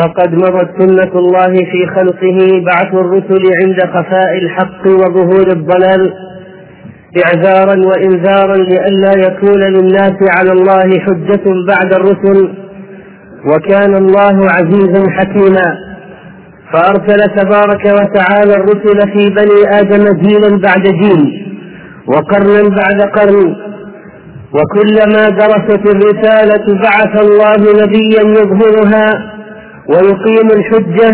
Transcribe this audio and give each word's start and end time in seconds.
فقد 0.00 0.34
مضت 0.34 0.70
سنة 0.82 1.12
الله 1.18 1.52
في 1.54 1.86
خلقه 1.96 2.38
بعث 2.66 2.94
الرسل 2.94 3.42
عند 3.64 3.80
خفاء 3.80 4.38
الحق 4.42 4.86
وظهور 4.86 5.46
الضلال 5.52 6.12
إعذارا 7.24 7.86
وإنذارا 7.86 8.56
لئلا 8.56 9.12
يكون 9.26 9.60
للناس 9.60 10.16
على 10.38 10.52
الله 10.52 10.98
حجة 11.00 11.44
بعد 11.68 11.92
الرسل 11.92 12.54
وكان 13.46 13.94
الله 13.94 14.46
عزيزا 14.50 15.10
حكيما. 15.10 15.78
فأرسل 16.72 17.36
تبارك 17.36 17.84
وتعالى 17.84 18.52
الرسل 18.54 19.12
في 19.12 19.30
بني 19.30 19.78
آدم 19.80 20.04
جيلا 20.28 20.60
بعد 20.60 20.82
جيل 20.82 21.50
وقرنا 22.06 22.68
بعد 22.76 23.00
قرن 23.02 23.56
وكلما 24.54 25.28
درست 25.28 25.86
الرسالة 25.94 26.80
بعث 26.82 27.20
الله 27.22 27.82
نبيا 27.82 28.40
يظهرها 28.40 29.39
ويقيم 29.90 30.48
الحجة 30.58 31.10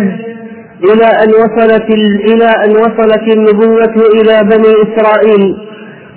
إلى 0.93 1.07
أن 1.23 1.31
وصلت 1.43 1.89
إلى 2.31 2.49
أن 2.65 2.71
وصلت 2.71 3.23
النبوة 3.37 3.95
إلى 4.15 4.49
بني 4.51 4.73
إسرائيل. 4.87 5.57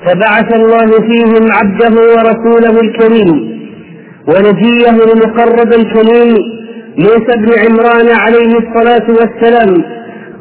فبعث 0.05 0.55
الله 0.55 0.85
فيهم 0.87 1.52
عبده 1.52 1.95
ورسوله 2.02 2.80
الكريم 2.81 3.59
ونبيه 4.27 4.89
المقرب 4.89 5.73
الكريم 5.73 6.35
موسى 6.97 7.37
بن 7.37 7.49
عمران 7.63 8.07
عليه 8.23 8.52
الصلاة 8.57 9.07
والسلام 9.09 9.83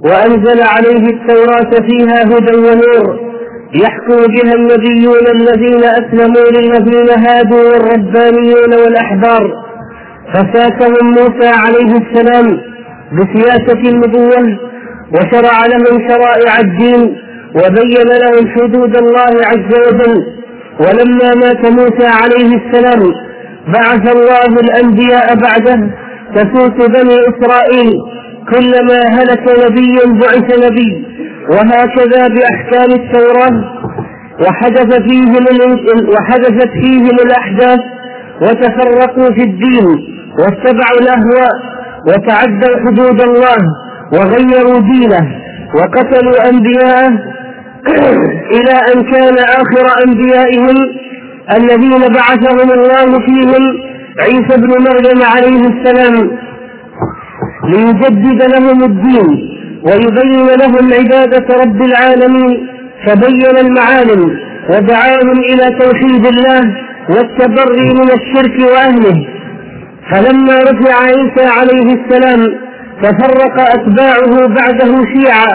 وأنزل 0.05 0.63
عليه 0.63 1.07
التوراة 1.15 1.71
فيها 1.89 2.23
هدى 2.25 2.57
ونور 2.57 3.21
يحكم 3.75 4.17
بها 4.17 4.55
النبيون 4.55 5.27
الذين 5.35 5.85
أسلموا 5.85 6.51
للذين 6.57 7.09
هادوا 7.27 7.63
والربانيون 7.73 8.75
والأحبار. 8.85 9.68
فساسهم 10.35 11.11
موسى 11.11 11.49
عليه 11.49 11.93
السلام 12.03 12.47
بسياسة 13.13 13.91
النبوة 13.91 14.59
وشرع 15.15 15.67
لهم 15.67 16.09
شرائع 16.09 16.61
الدين 16.61 17.17
وبين 17.55 18.09
لهم 18.23 18.49
حدود 18.55 18.97
الله 18.97 19.33
عز 19.47 19.73
وجل. 19.87 20.25
ولما 20.81 21.35
مات 21.35 21.71
موسى 21.71 22.07
عليه 22.07 22.51
السلام 22.61 23.03
بعث 23.75 24.15
الله 24.17 24.61
الأنبياء 24.65 25.35
بعده 25.35 25.91
تسوس 26.35 26.87
بني 26.89 27.17
إسرائيل 27.31 27.93
كلما 28.53 29.01
هلك 29.09 29.45
نبي 29.65 29.97
بعث 30.21 30.59
نبي. 30.65 31.07
وهكذا 31.51 32.29
بأحكام 32.29 32.91
التوراة 33.01 33.79
وحدث 34.41 35.03
فيهم 35.03 35.45
وحدثت 36.09 36.71
فيهم 36.83 37.17
الأحداث 37.27 37.81
وتفرقوا 38.43 39.35
في 39.35 39.43
الدين. 39.43 40.18
واتبعوا 40.39 41.01
الأهواء 41.01 41.55
وتعدوا 42.07 42.77
حدود 42.87 43.21
الله 43.23 43.57
وغيروا 44.13 44.81
دينه 44.81 45.29
وقتلوا 45.75 46.49
أنبياءه 46.51 47.11
إلى 48.57 48.75
أن 48.95 49.03
كان 49.03 49.39
آخر 49.39 50.05
أنبيائهم 50.07 50.77
الذين 51.57 52.01
بعثهم 52.15 52.71
الله 52.73 53.19
فيهم 53.27 53.63
عيسى 54.21 54.57
بن 54.57 54.69
مريم 54.69 55.23
عليه 55.23 55.61
السلام. 55.69 56.31
ليجدد 57.65 58.43
لهم 58.43 58.85
الدين 58.85 59.27
ويبين 59.83 60.47
لهم 60.61 60.93
عبادة 60.93 61.55
رب 61.65 61.83
العالمين. 61.83 62.69
فبين 63.07 63.57
المعالم 63.67 64.39
ودعاهم 64.71 65.39
إلى 65.53 65.79
توحيد 65.79 66.27
الله 66.27 66.61
والتبري 67.11 67.89
من 67.95 68.11
الشرك 68.11 68.71
وأهله. 68.73 69.38
فلما 70.11 70.55
رفع 70.59 70.95
عيسى 71.05 71.47
عليه 71.59 71.95
السلام 71.99 72.47
تفرق 73.03 73.61
أتباعه 73.61 74.47
بعده 74.47 75.05
شيعا 75.15 75.55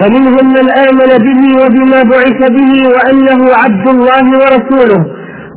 فمنهم 0.00 0.52
من 0.52 0.70
آمن 0.70 1.18
به 1.26 1.64
وبما 1.64 2.02
بعث 2.02 2.50
به 2.50 2.88
وأنه 2.88 3.54
عبد 3.54 3.88
الله 3.88 4.24
ورسوله 4.38 5.06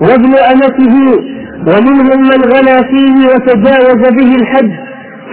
وابن 0.02 0.34
أمته 0.52 0.96
ومنهم 1.68 2.22
من 2.22 2.42
غلا 2.54 2.82
فيه 2.82 3.28
وتجاوز 3.28 4.10
به 4.18 4.36
الحد 4.36 4.72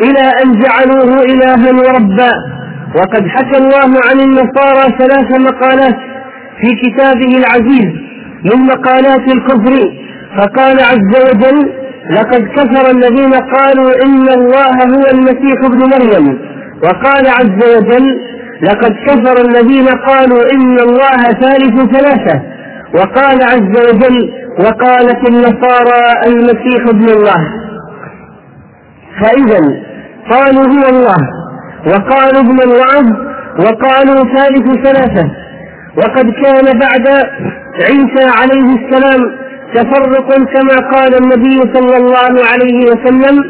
إلى 0.03 0.31
أن 0.45 0.61
جعلوه 0.61 1.23
إلها 1.23 1.71
وربا. 1.73 2.31
وقد 2.97 3.27
حكى 3.29 3.59
الله 3.59 3.91
عن 4.11 4.21
النصارى 4.21 4.97
ثلاث 4.99 5.41
مقالات 5.41 5.97
في 6.61 6.69
كتابه 6.83 7.39
العزيز 7.39 7.93
من 8.45 8.67
مقالات 8.67 9.33
الكفر 9.33 9.93
فقال 10.37 10.77
عز 10.81 11.13
وجل 11.31 11.73
لقد 12.11 12.43
كفر 12.57 12.91
الذين 12.91 13.33
قالوا 13.35 13.91
إن 14.05 14.29
الله 14.29 14.75
هو 14.95 15.05
المسيح 15.15 15.65
ابن 15.65 15.79
مريم. 15.79 16.39
وقال 16.85 17.27
عز 17.29 17.77
وجل 17.77 18.21
لقد 18.63 18.93
كفر 19.07 19.45
الذين 19.49 19.89
قالوا 19.89 20.53
إن 20.53 20.79
الله 20.79 21.23
ثالث 21.43 21.97
ثلاثة. 21.97 22.43
وقال 22.95 23.43
عز 23.43 23.75
وجل 23.89 24.33
وقالت 24.59 25.29
النصارى 25.29 26.03
المسيح 26.27 26.83
ابن 26.89 27.09
الله. 27.09 27.41
فإذا 29.21 29.61
قالوا 30.31 30.65
هو 30.65 30.89
الله 30.89 31.19
وقالوا 31.87 32.41
ابن 32.41 32.61
الله 32.63 33.31
وقالوا 33.59 34.25
ثالث 34.37 34.87
ثلاثة. 34.87 35.31
وقد 35.97 36.31
كان 36.31 36.79
بعد 36.79 37.07
عيسى 37.89 38.25
عليه 38.41 38.77
السلام 38.79 39.50
تفرق 39.75 40.29
كما 40.55 40.91
قال 40.93 41.15
النبي 41.15 41.61
صلى 41.75 41.97
الله 41.97 42.45
عليه 42.53 42.85
وسلم 42.91 43.45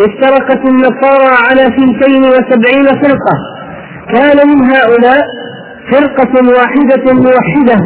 اشتركت 0.00 0.60
النصارى 0.68 1.34
على 1.48 1.62
ثنتين 1.62 2.24
وسبعين 2.24 2.86
فرقة. 2.86 3.34
كان 4.14 4.48
من 4.48 4.64
هؤلاء 4.74 5.22
فرقة 5.90 6.50
واحدة 6.58 7.12
موحدة 7.12 7.76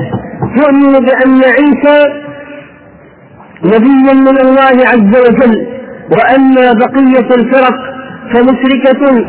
تؤمن 0.56 0.92
بأن 0.92 1.40
عيسى 1.44 2.26
نبي 3.64 4.12
من 4.20 4.38
الله 4.40 4.76
عز 4.88 5.16
وجل 5.28 5.66
وأن 6.10 6.54
بقية 6.54 7.34
الفرق 7.34 7.76
فمشركة 8.34 9.24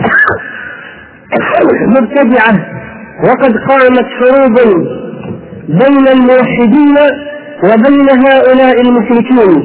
مبتدعة 1.96 2.78
وقد 3.24 3.58
قامت 3.70 4.06
حروب 4.20 4.56
بين 5.70 6.08
الموحدين 6.08 6.98
وبين 7.64 8.10
هؤلاء 8.28 8.82
المشركين 8.82 9.64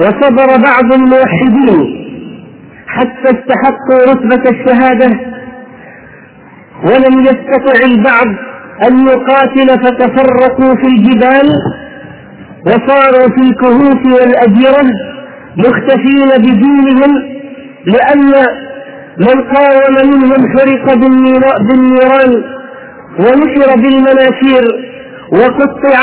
وصبر 0.00 0.46
بعض 0.56 0.92
الموحدين 0.92 2.00
حتى 2.86 3.28
استحقوا 3.38 4.10
رتبة 4.12 4.50
الشهادة 4.50 5.10
ولم 6.84 7.20
يستطع 7.24 7.84
البعض 7.84 8.26
أن 8.88 9.06
يقاتل 9.06 9.68
فتفرقوا 9.84 10.74
في 10.74 10.86
الجبال 10.86 11.52
وصاروا 12.66 13.28
في 13.28 13.40
الكهوف 13.48 14.06
والأجرة 14.06 14.86
مختفين 15.56 16.28
بدينهم 16.38 17.22
لأن 17.86 18.32
من 19.18 19.42
قاوم 19.54 19.94
منهم 20.10 20.48
حرق 20.58 20.94
بالنيران 20.94 22.44
ونشر 23.18 23.76
بالمناشير 23.76 24.64
وقطع 25.32 25.98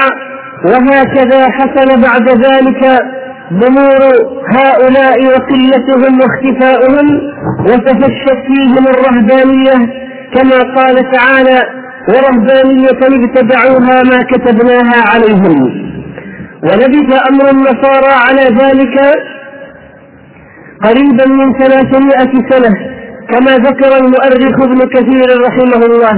وهكذا 0.65 1.49
حصل 1.51 2.01
بعد 2.01 2.29
ذلك 2.29 2.99
ضمور 3.53 4.01
هؤلاء 4.57 5.25
وقلتهم 5.27 6.19
واختفاؤهم 6.21 7.07
وتفشت 7.59 8.37
فيهم 8.47 8.85
الرهبانية 8.87 9.93
كما 10.33 10.57
قال 10.75 11.11
تعالى 11.11 11.59
ورهبانية 12.09 12.89
ابتدعوها 13.25 14.03
ما 14.03 14.21
كتبناها 14.31 15.03
عليهم 15.13 15.87
ولبث 16.63 17.27
أمر 17.31 17.49
النصارى 17.49 18.13
على 18.27 18.41
ذلك 18.41 18.99
قريبا 20.83 21.25
من 21.27 21.53
ثلاثمائة 21.59 22.49
سنة 22.49 22.75
كما 23.29 23.57
ذكر 23.57 23.97
المؤرخ 23.97 24.61
ابن 24.63 24.79
كثير 24.89 25.41
رحمه 25.47 25.85
الله 25.85 26.13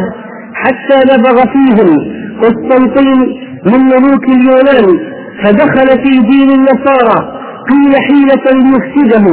حتى 0.53 1.13
نبغ 1.13 1.45
فيهم 1.45 1.97
قسطنطين 2.41 3.48
من 3.65 3.79
ملوك 3.79 4.23
اليونان 4.23 4.99
فدخل 5.43 5.87
في 5.87 6.19
دين 6.19 6.49
النصارى. 6.49 7.39
قيل 7.69 7.95
حيلة 7.95 8.45
ليفسده 8.53 9.25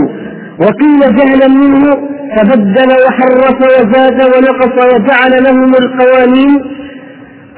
وقيل 0.58 1.16
جهلا 1.16 1.48
منه 1.48 1.96
فبدل 2.36 2.92
وحرف 3.06 3.60
وزاد 3.60 4.20
ونقص 4.22 4.94
وجعل 4.94 5.44
لهم 5.44 5.74
القوانين. 5.74 6.60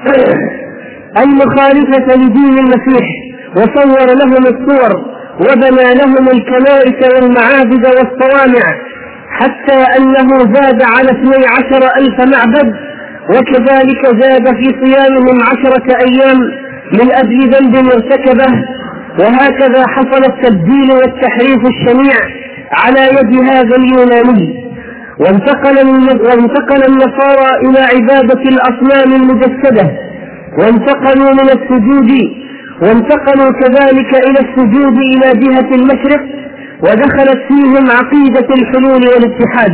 المخالفة 1.23 2.15
لدين 2.15 2.57
المسيح. 2.59 3.07
وصور 3.55 4.13
لهم 4.15 4.43
الصور 4.43 4.91
وبنى 5.39 5.93
لهم 5.93 6.27
الكنائس 6.27 7.15
والمعابد 7.15 7.85
والصوامع. 7.85 8.65
حتى 9.31 9.97
أنه 9.97 10.37
زاد 10.37 10.81
على 10.83 11.11
اثني 11.11 11.45
عشر 11.45 11.89
ألف 11.97 12.19
معبد. 12.19 12.73
وكذلك 13.29 14.21
زاد 14.21 14.45
في 14.55 14.67
صيامهم 14.83 15.37
عشرة 15.43 15.87
أيام 16.07 16.39
من 16.93 17.11
أجل 17.11 17.39
ذنب 17.53 17.75
ارتكبه 17.75 18.63
وهكذا 19.19 19.87
حصل 19.87 20.23
التبديل 20.31 20.91
والتحريف 20.91 21.61
الشنيع 21.65 22.17
على 22.71 23.01
يد 23.17 23.43
هذا 23.43 23.75
اليوناني. 23.75 24.69
وانتقل 25.19 25.77
وانتقل 26.27 26.81
النصارى 26.89 27.49
إلى 27.65 27.79
عبادة 27.93 28.41
الأصنام 28.41 29.21
المجسدة. 29.21 29.91
وانتقلوا 30.59 31.31
من 31.31 31.49
السجود 31.49 32.11
وانتقلوا 32.81 33.51
كذلك 33.51 34.11
إلى 34.27 34.39
السجود 34.49 34.97
إلى 34.97 35.39
جهة 35.39 35.75
المشرق 35.75 36.21
ودخلت 36.83 37.39
فيهم 37.47 37.85
عقيدة 37.91 38.47
الحلول 38.55 39.01
والاتحاد. 39.13 39.71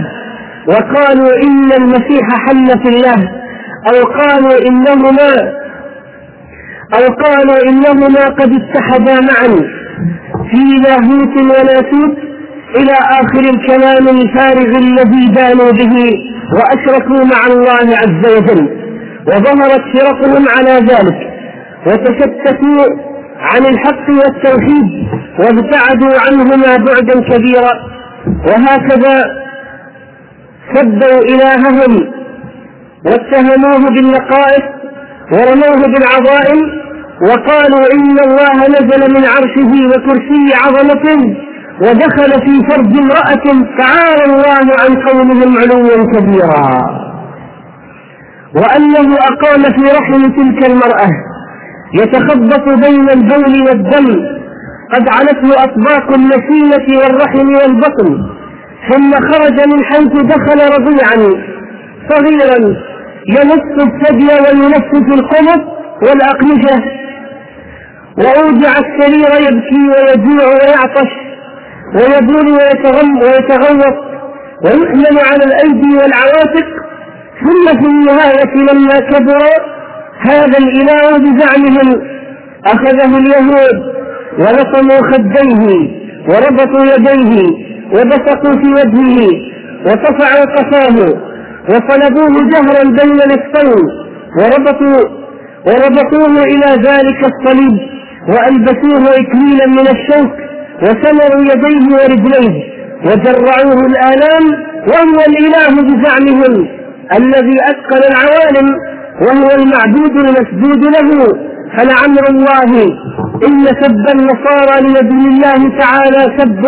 وقالوا 0.68 1.32
إن 1.44 1.72
المسيح 1.82 2.28
حل 2.48 2.68
في 2.84 2.90
الله. 2.90 3.45
أو 3.88 4.04
قالوا 4.04 4.68
إنهما 4.68 5.54
أو 6.94 7.14
قالوا 7.26 7.70
إنهما 7.70 8.26
قد 8.26 8.52
اتحدا 8.62 9.14
معا 9.22 9.56
في 10.52 10.64
لاهوت 10.84 11.38
وناسوت 11.38 12.18
إلى 12.76 12.92
آخر 12.94 13.40
الكلام 13.54 14.08
الفارغ 14.08 14.78
الذي 14.78 15.32
بانوا 15.36 15.72
به 15.72 15.96
وأشركوا 16.54 17.24
مع 17.26 17.48
الله 17.48 17.98
عز 17.98 18.38
وجل 18.38 18.70
وظهرت 19.28 19.82
فرقهم 19.94 20.46
على 20.58 20.72
ذلك 20.72 21.18
وتشتتوا 21.88 22.86
عن 23.40 23.66
الحق 23.66 24.10
والتوحيد 24.10 25.08
وابتعدوا 25.40 26.20
عنهما 26.28 26.78
بعدا 26.78 27.22
كبيرا 27.22 27.72
وهكذا 28.48 29.24
سبوا 30.76 31.20
إلههم 31.22 32.15
واتهموه 33.06 33.90
بالنقائص 33.96 34.66
ورموه 35.32 35.82
بالعظائم 35.94 36.60
وقالوا 37.22 37.86
إن 37.94 38.20
الله 38.28 38.68
نزل 38.68 39.02
من 39.16 39.24
عرشه 39.34 39.72
وكرسي 39.92 40.46
عظمته 40.64 41.20
ودخل 41.82 42.32
في 42.46 42.54
فرج 42.70 42.98
امرأة 43.04 43.46
تعالى 43.80 44.24
الله 44.26 44.66
عن 44.82 44.92
قولهم 45.08 45.58
علوا 45.58 46.06
كبيرا. 46.14 46.66
وأنه 48.56 49.16
أقام 49.32 49.64
في 49.64 49.84
رحم 50.00 50.22
تلك 50.38 50.70
المرأة 50.72 51.10
يتخبط 51.94 52.66
بين 52.88 53.10
البول 53.10 53.62
والدم. 53.68 54.36
قد 54.94 55.10
علته 55.10 55.64
أطباق 55.64 56.08
المسيلة 56.20 56.88
والرحم 57.00 57.48
والبطن 57.48 58.18
ثم 58.92 59.12
خرج 59.14 59.68
من 59.68 59.84
حيث 59.84 60.14
دخل 60.34 60.60
رضيعا 60.76 61.44
صغيرا 62.10 62.76
يمس 63.30 63.84
الثدي 63.88 64.26
وينفس 64.44 65.14
القمص 65.20 65.62
والأقمشة. 66.02 66.84
وأوجع 68.18 68.72
السرير 68.72 69.32
يبكي 69.48 69.82
ويجوع 69.90 70.46
ويعطش 70.48 71.12
ويبول 71.96 72.48
ويتغم 72.52 73.18
ويتغوط 73.18 73.96
ويحمل 74.66 75.20
على 75.32 75.44
الأيدي 75.46 75.96
والعواتق. 75.98 76.68
ثم 77.42 77.80
في 77.80 77.86
النهاية 77.86 78.56
لما 78.56 79.00
كبر 79.00 79.42
هذا 80.20 80.58
الإله 80.58 81.18
بزعمهم 81.18 82.02
أخذه 82.66 83.18
اليهود 83.18 83.96
ولطموا 84.40 85.12
خديه 85.12 85.90
وربطوا 86.30 86.86
يديه 86.94 87.66
وبصقوا 87.94 88.54
في 88.62 88.68
وجهه 88.74 89.28
وصفعوا 89.86 90.46
قفاه 90.46 91.14
وصلبوه 91.70 92.34
جهرا 92.52 92.84
بين 92.84 93.20
نصفين 93.34 93.84
وربطوا 94.40 95.02
وربطوه 95.68 96.44
إلى 96.44 96.70
ذلك 96.90 97.20
الصليب 97.32 97.78
وألبسوه 98.30 99.04
إكليلا 99.22 99.66
من 99.68 99.88
الشوك 99.96 100.34
وسمروا 100.84 101.42
يديه 101.52 101.86
ورجليه 101.96 102.56
وجرعوه 103.06 103.80
الآلام 103.92 104.46
وهو 104.90 105.18
الإله 105.30 105.74
بزعمهم 105.88 106.68
الذي 107.20 107.58
أتقن 107.72 108.04
العوالم 108.12 108.68
وهو 109.22 109.48
المعبود 109.60 110.16
المسجود 110.26 110.84
له. 110.96 111.10
فلعمر 111.78 112.30
الله 112.30 112.72
إن 113.48 113.66
سب 113.66 114.06
النصارى 114.16 114.76
لنبي 114.88 115.28
الله 115.28 115.80
تعالى 115.80 116.22
سب 116.40 116.66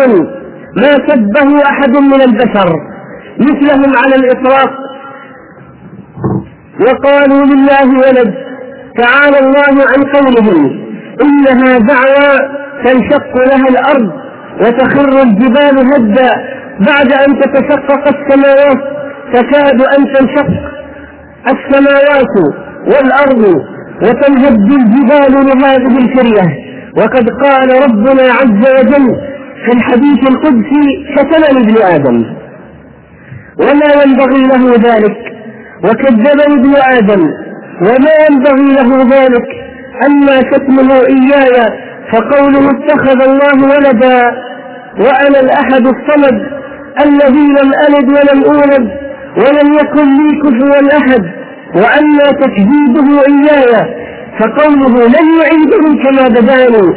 ما 0.82 0.92
سبه 1.08 1.62
أحد 1.70 1.96
من 1.96 2.22
البشر. 2.22 2.68
مثلهم 3.40 3.96
على 3.96 4.14
الإطلاق 4.14 4.70
وقالوا 6.80 7.44
لله 7.46 7.88
ولد 7.98 8.34
تعالى 8.98 9.38
الله 9.38 9.74
عن 9.92 10.04
قولهم 10.16 10.70
إنها 11.22 11.78
دعوى 11.78 12.38
تنشق 12.84 13.36
لها 13.50 13.68
الأرض 13.68 14.12
وتخر 14.60 15.22
الجبال 15.22 15.78
هدا 15.94 16.30
بعد 16.80 17.12
أن 17.12 17.40
تتشقق 17.40 18.02
السماوات 18.14 18.78
تكاد 19.34 19.82
أن 19.82 20.04
تنشق 20.14 20.48
السماوات 21.46 22.34
والأرض 22.86 23.54
وتنهد 24.02 24.72
الجبال 24.72 25.32
لهذه 25.46 25.98
الكرية. 25.98 26.68
وقد 26.96 27.28
قال 27.30 27.68
ربنا 27.82 28.22
عز 28.22 28.62
وجل 28.78 29.16
في 29.64 29.72
الحديث 29.72 30.30
القدسي 30.30 31.06
شتمني 31.16 31.62
ابن 31.64 31.82
آدم 31.82 32.24
وما 33.60 34.02
ينبغي 34.04 34.42
له 34.46 34.74
ذلك 34.74 35.16
وكذبني 35.84 36.54
ابن 36.60 36.74
آدم 36.76 37.22
وما 37.86 38.12
ينبغي 38.30 38.68
له 38.74 39.16
ذلك 39.16 39.46
أما 40.06 40.36
شتمه 40.50 40.94
إياي 40.94 41.66
فقوله 42.12 42.70
اتخذ 42.70 43.22
الله 43.22 43.64
ولدا 43.76 44.20
وأنا 45.00 45.40
الأحد 45.40 45.86
الصمد 45.86 46.36
الذي 47.06 47.46
لم 47.58 47.72
ألد 47.88 48.08
ولم 48.08 48.44
أولد 48.44 48.90
ولم 49.36 49.74
يكن 49.74 50.04
لي 50.18 50.40
كفوا 50.42 50.98
أحد 50.98 51.22
وأما 51.74 52.26
تكذيبه 52.42 53.22
إياي 53.28 53.94
فقوله 54.40 55.06
لن 55.06 55.26
يعيده 55.40 56.02
كما 56.04 56.28
بدانوا 56.28 56.94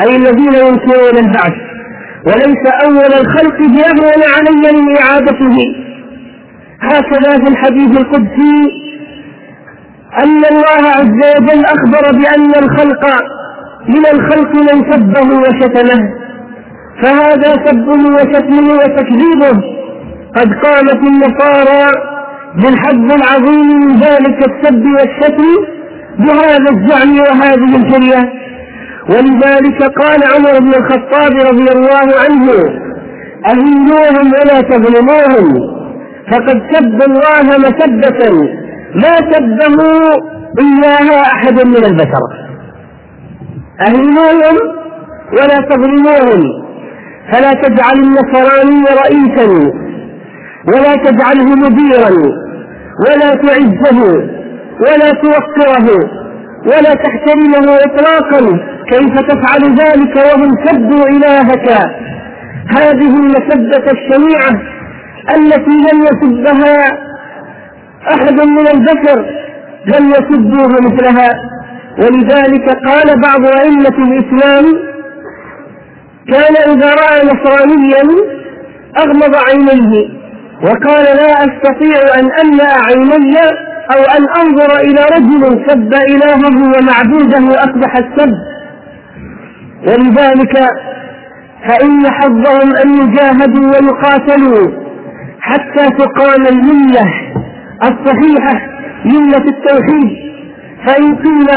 أي 0.00 0.16
الذين 0.16 0.54
ينكرون 0.54 1.16
البعث 1.18 1.54
وليس 2.26 2.62
أول 2.84 3.12
الخلق 3.20 3.56
بأهون 3.58 4.22
علي 4.36 4.72
من 4.72 4.96
إعادته. 4.98 5.56
هكذا 6.80 7.32
في 7.44 7.48
الحديث 7.50 7.98
القدسي 8.00 8.86
أن 10.22 10.44
الله 10.52 10.82
عز 10.90 11.20
وجل 11.36 11.64
أخبر 11.64 12.18
بأن 12.18 12.50
الخلق 12.64 13.04
من 13.88 14.06
الخلق 14.06 14.54
من 14.54 14.92
سبه 14.92 15.38
وشتمه 15.40 16.10
فهذا 17.02 17.52
سبه 17.66 18.14
وشتمه 18.14 18.72
وتكذيبه 18.74 19.62
قد 20.36 20.48
قامت 20.64 21.00
النصارى 21.08 21.92
بالحد 22.56 23.12
العظيم 23.12 23.80
من 23.80 23.96
ذلك 24.00 24.38
السب 24.50 24.84
والشتم 24.86 25.48
بهذا 26.18 26.70
الزعم 26.70 27.20
وهذه 27.20 27.76
الحرية 27.76 28.32
ولذلك 29.10 29.82
قال 29.82 30.20
عمر 30.34 30.58
بن 30.60 30.74
الخطاب 30.74 31.32
رضي 31.32 31.68
الله 31.72 32.08
عنه 32.24 32.52
أهينوهم 33.46 34.32
ولا 34.32 34.60
تظلموهم. 34.60 35.75
فقد 36.32 36.62
سب 36.72 37.02
الله 37.02 37.58
مسبة 37.58 38.20
ما 38.94 39.16
سبه 39.32 39.78
إياها 40.60 41.22
أحد 41.22 41.52
من 41.66 41.84
البشر. 41.84 42.22
أهينوهم 43.86 44.56
ولا 45.32 45.58
تظلموهم. 45.70 46.42
فلا 47.32 47.52
تجعل 47.52 47.96
النصراني 47.98 48.84
رئيسا 49.02 49.48
ولا 50.66 50.94
تجعله 51.04 51.48
مديرا 51.54 52.10
ولا 53.06 53.30
تعزه 53.34 54.00
ولا 54.80 55.10
توقره 55.22 55.88
ولا 56.66 56.94
تحترمه 56.94 57.66
إطلاقا. 57.86 58.58
كيف 58.90 59.14
تفعل 59.20 59.62
ذلك 59.82 60.16
وهم 60.16 60.50
سبوا 60.64 61.08
إلهك؟ 61.08 61.68
هذه 62.76 63.12
المسبة 63.22 63.84
الشنيعة. 63.92 64.60
التي 65.34 65.76
لم 65.88 66.02
يسبها 66.02 66.98
أحد 68.14 68.40
من 68.40 68.66
البشر 68.68 69.18
لم 69.86 70.10
يسبوها 70.10 70.78
مثلها. 70.80 71.28
ولذلك 71.98 72.68
قال 72.86 73.20
بعض 73.20 73.46
أئمة 73.46 73.96
الإسلام 74.06 74.64
كان 76.32 76.56
إذا 76.76 76.94
رأى 76.94 77.26
نصرانيا 77.26 78.02
أغمض 78.98 79.34
عينيه 79.48 80.08
وقال 80.62 81.04
لا 81.04 81.32
أستطيع 81.44 82.00
أن 82.18 82.30
أملأ 82.44 82.72
عيني 82.86 83.38
أو 83.94 84.02
أن 84.16 84.26
أنظر 84.40 84.76
إلى 84.80 85.02
رجل 85.16 85.64
سب 85.68 85.94
إلهه 85.94 86.56
ومعبوده 86.74 87.62
أقبح 87.62 87.96
السب. 87.96 88.32
ولذلك 89.86 90.56
فإن 91.68 92.10
حظهم 92.10 92.76
أن 92.76 92.88
يجاهدوا 92.94 93.66
ويقاتلوا. 93.70 94.85
حتى 95.50 95.84
تقام 96.02 96.42
الملة 96.54 97.06
الصحيحة 97.88 98.54
ملة 99.04 99.44
التوحيد. 99.54 100.10
فإن 100.86 101.16
قيل 101.24 101.48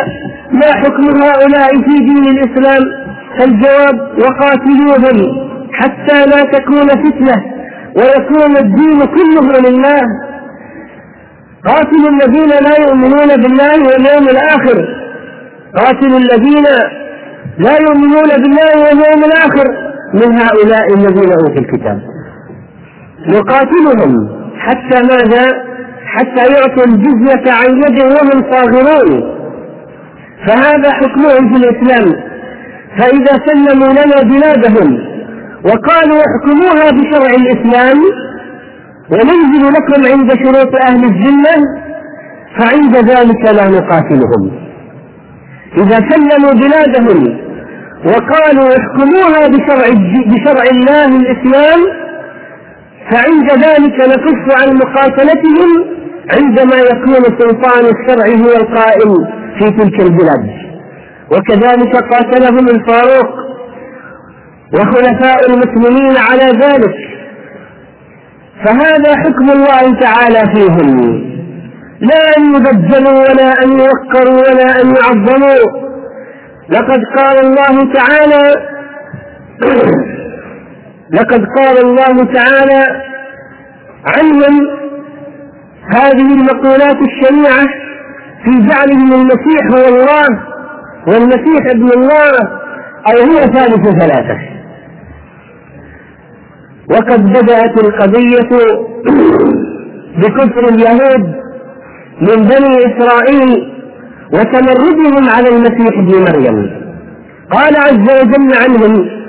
ما 0.52 0.70
حكم 0.82 1.06
هؤلاء 1.24 1.70
في 1.86 1.96
دين 2.10 2.26
الإسلام 2.34 2.84
فالجواب 3.38 3.96
وقاتلوهم 4.24 5.18
حتى 5.80 6.20
لا 6.32 6.42
تكون 6.56 6.88
فتنة 6.88 7.38
ويكون 7.98 8.58
الدين 8.58 9.00
كله 9.16 9.70
لله. 9.70 10.02
قاتلوا 11.66 12.10
الذين 12.16 12.50
لا 12.50 12.76
يؤمنون 12.86 13.28
بالله 13.42 13.78
واليوم 13.88 14.26
الآخر. 14.30 14.78
قاتلوا 15.76 16.20
الذين 16.20 16.66
لا 17.66 17.76
يؤمنون 17.82 18.30
بالله 18.42 18.72
واليوم 18.84 19.24
الآخر 19.30 19.68
من 20.14 20.30
هؤلاء 20.42 20.86
الذين 20.98 21.32
أوتوا 21.32 21.62
الكتاب. 21.62 22.00
نقاتلهم 23.28 24.30
حتى 24.60 25.02
ماذا؟ 25.04 25.70
حتى 26.06 26.54
يعطوا 26.54 26.84
الجزية 26.84 27.52
عن 27.52 27.70
يد 27.84 28.04
وهم 28.04 28.52
صاغرون. 28.52 29.40
فهذا 30.48 30.92
حكمهم 30.94 31.54
في 31.54 31.56
الإسلام. 31.66 32.16
فإذا 32.98 33.34
سلموا 33.48 33.88
لنا 33.88 34.22
بلادهم 34.24 34.98
وقالوا 35.66 36.22
احكموها 36.28 36.92
بشرع 36.92 37.30
الإسلام 37.36 37.98
وننزل 39.12 39.66
لكم 39.68 40.12
عند 40.12 40.34
شروط 40.34 40.76
أهل 40.88 41.04
الذمة 41.04 41.56
فعند 42.60 42.96
ذلك 42.96 43.46
لا 43.56 43.68
نقاتلهم. 43.70 44.52
إذا 45.78 46.00
سلموا 46.10 46.52
بلادهم 46.54 47.38
وقالوا 48.06 48.70
احكموها 48.78 49.48
بشرع 49.48 49.88
بشرع 50.26 50.64
الله 50.72 51.06
الإسلام 51.06 51.80
فعند 53.12 53.52
ذلك 53.52 54.00
نكف 54.10 54.62
عن 54.62 54.76
مقاتلتهم 54.76 56.00
عندما 56.34 56.78
يكون 56.78 57.24
سلطان 57.40 57.86
الشرع 57.86 58.28
هو 58.46 58.52
القائم 58.62 59.16
في 59.60 59.66
تلك 59.72 60.00
البلاد. 60.02 60.50
وكذلك 61.32 61.96
قاتلهم 62.14 62.68
الفاروق 62.70 63.30
وخلفاء 64.74 65.50
المسلمين 65.50 66.18
على 66.18 66.46
ذلك. 66.46 66.96
فهذا 68.66 69.16
حكم 69.18 69.50
الله 69.52 70.00
تعالى 70.00 70.54
فيهم. 70.56 71.20
لا 72.02 72.38
أن 72.38 72.56
يبدلوا 72.56 73.20
ولا 73.20 73.64
أن 73.64 73.70
يوقروا 73.80 74.40
ولا 74.50 74.82
أن 74.82 74.96
يعظموا. 74.96 75.90
لقد 76.70 77.00
قال 77.18 77.38
الله 77.46 77.94
تعالى 77.94 78.56
لقد 81.14 81.46
قال 81.58 81.78
الله 81.86 82.34
تعالى 82.34 82.84
عنهم 84.06 84.68
هذه 85.92 86.34
المقولات 86.34 86.98
الشنيعة 87.02 87.66
في 88.44 88.52
جعلهم 88.52 89.14
المسيح 89.14 89.66
هو 89.72 89.96
الله 89.96 90.28
والمسيح 91.08 91.66
ابن 91.72 91.90
الله 91.98 92.32
أو 93.08 93.32
هو 93.32 93.40
ثالث 93.40 94.00
ثلاثة. 94.02 94.38
وقد 96.92 97.30
بدأت 97.30 97.84
القضية 97.84 98.50
بكفر 100.22 100.70
اليهود 100.70 101.36
من 102.22 102.36
بني 102.36 102.78
إسرائيل 102.86 103.74
وتمردهم 104.34 105.30
على 105.30 105.50
المسيح 105.50 105.98
ابن 105.98 106.22
مريم. 106.22 106.80
قال 107.52 107.78
عز 107.78 108.22
وجل 108.22 108.54
عنهم 108.64 109.20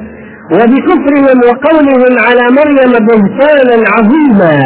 وبكفرهم 0.52 1.38
وقولهم 1.48 2.18
على 2.26 2.42
مريم 2.58 2.92
بهتانا 3.06 3.84
عظيما. 3.94 4.56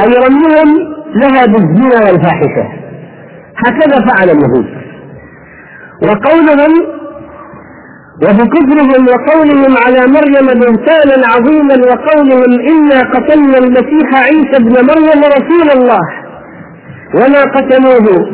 أي 0.00 0.12
رميهم 0.26 0.68
لها 1.14 1.46
بالزنا 1.46 2.06
والفاحشة. 2.06 2.66
هكذا 3.66 4.06
فعل 4.08 4.30
اليهود. 4.30 4.66
وقولهم 6.02 6.72
وبكفرهم 8.22 9.06
وقولهم 9.08 9.76
على 9.86 10.00
مريم 10.06 10.46
بهتانا 10.60 11.26
عظيما 11.26 11.74
وقولهم 11.88 12.60
إنا 12.68 13.00
قتلنا 13.00 13.58
المسيح 13.58 14.14
عيسى 14.14 14.56
ابن 14.56 14.72
مريم 14.72 15.20
رسول 15.24 15.70
الله. 15.80 16.00
وما 17.14 17.42
قتلوه 17.42 18.26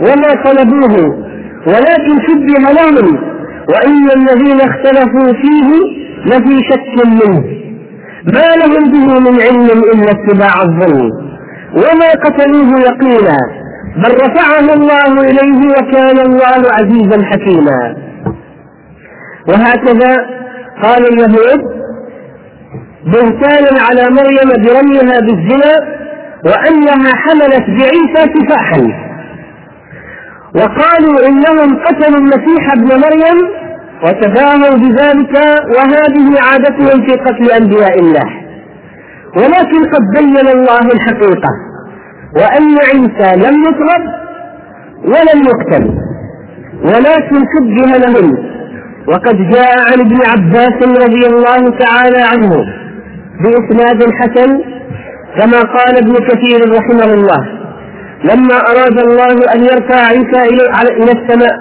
وما 0.00 0.42
طلبوه 0.44 1.26
ولكن 1.66 2.14
شبه 2.26 2.72
لهم. 2.72 3.35
وإن 3.68 4.10
الذين 4.10 4.60
اختلفوا 4.60 5.32
فيه 5.32 5.68
لفي 6.26 6.62
شك 6.70 7.06
منه. 7.06 7.44
ما 8.24 8.64
لهم 8.64 8.92
به 8.92 9.20
من 9.20 9.40
علم 9.40 9.82
إلا 9.94 10.10
اتباع 10.10 10.62
الظن. 10.62 11.10
وما 11.72 12.10
قتلوه 12.24 12.80
يقينا. 12.80 13.36
بل 13.96 14.14
رفعه 14.14 14.74
الله 14.74 15.20
إليه 15.20 15.70
وكان 15.70 16.18
الله 16.18 16.72
عزيزا 16.72 17.24
حكيما. 17.24 17.96
وهكذا 19.48 20.26
قال 20.82 21.12
اليهود 21.12 21.60
بهتانا 23.06 23.82
على 23.88 24.02
مريم 24.10 24.48
برميها 24.64 25.20
بالزنا 25.20 25.96
وأنها 26.44 27.12
حملت 27.14 27.64
بعيسى 27.68 28.32
كفاحا 28.34 29.05
وقالوا 30.56 31.26
إنهم 31.28 31.78
قتلوا 31.84 32.18
المسيح 32.18 32.72
ابن 32.72 32.88
مريم 33.04 33.38
وتباهوا 34.04 34.76
بذلك 34.76 35.34
وهذه 35.76 36.26
عادتهم 36.46 37.06
في 37.06 37.12
قتل 37.26 37.50
أنبياء 37.60 37.98
الله. 38.00 38.28
ولكن 39.36 39.80
قد 39.92 40.04
بين 40.16 40.48
الله 40.48 40.80
الحقيقة 40.94 41.50
وأن 42.36 42.76
عيسى 42.88 43.36
لم 43.36 43.62
يطرد 43.62 44.04
ولم 45.04 45.42
يقتل 45.50 45.84
ولكن 46.84 47.36
شبه 47.54 47.98
لهم. 48.06 48.56
وقد 49.08 49.36
جاء 49.50 49.78
عن 49.92 50.00
ابن 50.00 50.16
عباس 50.32 50.78
رضي 51.04 51.26
الله 51.26 51.78
تعالى 51.78 52.22
عنه 52.32 52.64
بإسناد 53.42 54.02
حسن 54.12 54.60
كما 55.38 55.60
قال 55.60 55.96
ابن 55.96 56.14
كثير 56.14 56.60
رحمه 56.78 57.14
الله. 57.14 57.65
لما 58.24 58.56
أراد 58.70 58.98
الله 58.98 59.54
أن 59.54 59.60
يرفع 59.60 60.06
عيسى 60.06 60.42
إلى 61.02 61.12
السماء 61.12 61.56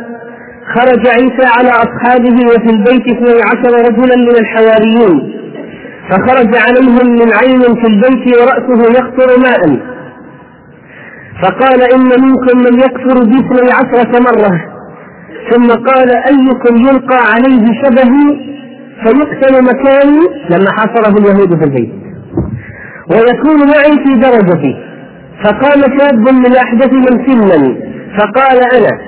خرج 0.75 1.07
عيسى 1.07 1.45
على 1.57 1.69
أصحابه 1.69 2.35
وفي 2.47 2.69
البيت 2.69 3.07
اثني 3.07 3.41
عشر 3.41 3.73
رجلا 3.87 4.15
من 4.15 4.35
الحواريين. 4.39 5.35
فخرج 6.09 6.55
عليهم 6.55 7.11
من 7.11 7.33
عين 7.33 7.61
في 7.61 7.87
البيت 7.87 8.37
ورأسه 8.37 8.81
يقطر 8.99 9.39
ماء. 9.39 9.79
فقال 11.43 11.81
إن 11.93 12.03
منكم 12.25 12.57
من 12.57 12.79
يكفر 12.79 13.23
بي 13.23 13.39
اثني 13.39 13.71
عشرة 13.71 14.19
مرة. 14.19 14.61
ثم 15.51 15.67
قال 15.67 16.09
أيكم 16.09 16.75
يلقى 16.75 17.17
عليه 17.33 17.65
شبهي؟ 17.83 18.55
فيقتل 19.03 19.63
مكاني 19.63 20.19
لما 20.49 20.71
حاصره 20.71 21.17
اليهود 21.17 21.57
في 21.57 21.63
البيت. 21.63 21.91
ويكون 23.11 23.57
معي 23.67 23.91
في 24.05 24.19
درجتي. 24.19 24.84
فقام 25.43 25.99
شاب 25.99 26.29
من 26.29 26.55
أحدثهم 26.55 27.25
سنا 27.27 27.75
فقال 28.17 28.59
أنا. 28.77 28.99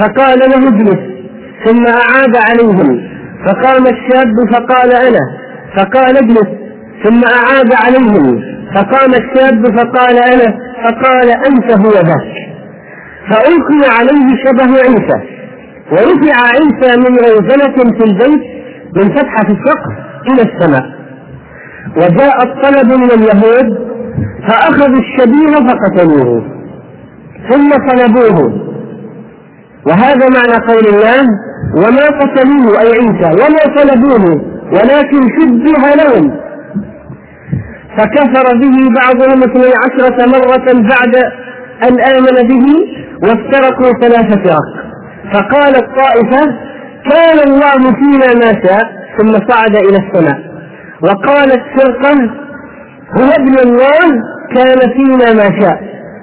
فقال 0.00 0.38
له 0.38 0.68
اجلس 0.68 1.00
ثم 1.64 1.86
أعاد 1.86 2.36
عليهم. 2.36 3.08
فقام 3.46 3.82
الشاب 3.86 4.52
فقال 4.52 4.92
أنا. 4.92 5.20
فقال 5.76 6.16
اجلس 6.16 6.48
ثم 7.04 7.20
أعاد 7.24 7.74
عليهم. 7.84 8.42
فقام 8.74 9.10
الشاب 9.10 9.66
فقال 9.78 10.16
أنا. 10.18 10.58
فقال 10.84 11.30
أنت 11.30 11.86
هو 11.86 11.92
ذاك. 11.92 12.34
فألقي 13.30 13.98
عليه 13.98 14.44
شبه 14.44 14.72
عيسى. 14.80 15.20
ورفع 15.92 16.36
عيسى 16.54 16.96
من 16.96 17.16
روزنة 17.16 17.98
في 17.98 18.04
البيت 18.04 18.42
من 18.96 19.14
فتحة 19.16 19.46
السقف 19.50 19.92
إلى 20.32 20.42
السماء. 20.42 21.00
وجاء 21.96 22.42
الطلب 22.42 22.92
من 22.92 23.10
اليهود 23.10 23.89
فأخذوا 24.50 24.98
الشبيه 24.98 25.68
فقتلوه. 25.68 26.44
ثم 27.50 27.70
طلبوه 27.70 28.52
وهذا 29.86 30.28
معنى 30.28 30.66
قول 30.68 30.86
الله 30.94 31.22
وما 31.76 32.06
قتلوه 32.20 32.80
أي 32.80 32.88
عيسى 32.88 33.30
وما 33.42 33.82
طلبوه 33.82 34.42
ولكن 34.72 35.20
شبه 35.40 35.94
لهم. 36.04 36.40
فكفر 37.98 38.58
به 38.58 38.76
بعضهم 39.00 39.42
اثني 39.42 39.72
عشرة 39.84 40.26
مرة 40.26 40.66
بعد 40.88 41.16
أن 41.82 42.00
آمن 42.00 42.48
به 42.48 42.66
وافترقوا 43.22 43.92
ثلاث 44.00 44.28
فرق 44.48 44.64
فقالت 45.32 45.84
طائفة 45.84 46.54
كان 47.10 47.38
الله 47.48 47.92
فينا 47.92 48.34
ما 48.34 48.62
شاء 48.62 48.82
ثم 49.18 49.32
صعد 49.48 49.76
إلى 49.76 49.96
السماء. 50.06 50.40
وقالت 51.02 51.62
فرقة 51.76 52.14
هو 53.18 53.30
ابن 53.38 53.58
الله 53.58 54.22
كان 54.54 54.78
فينا 54.96 55.32
ما 55.32 55.60
شاء. 55.60 55.78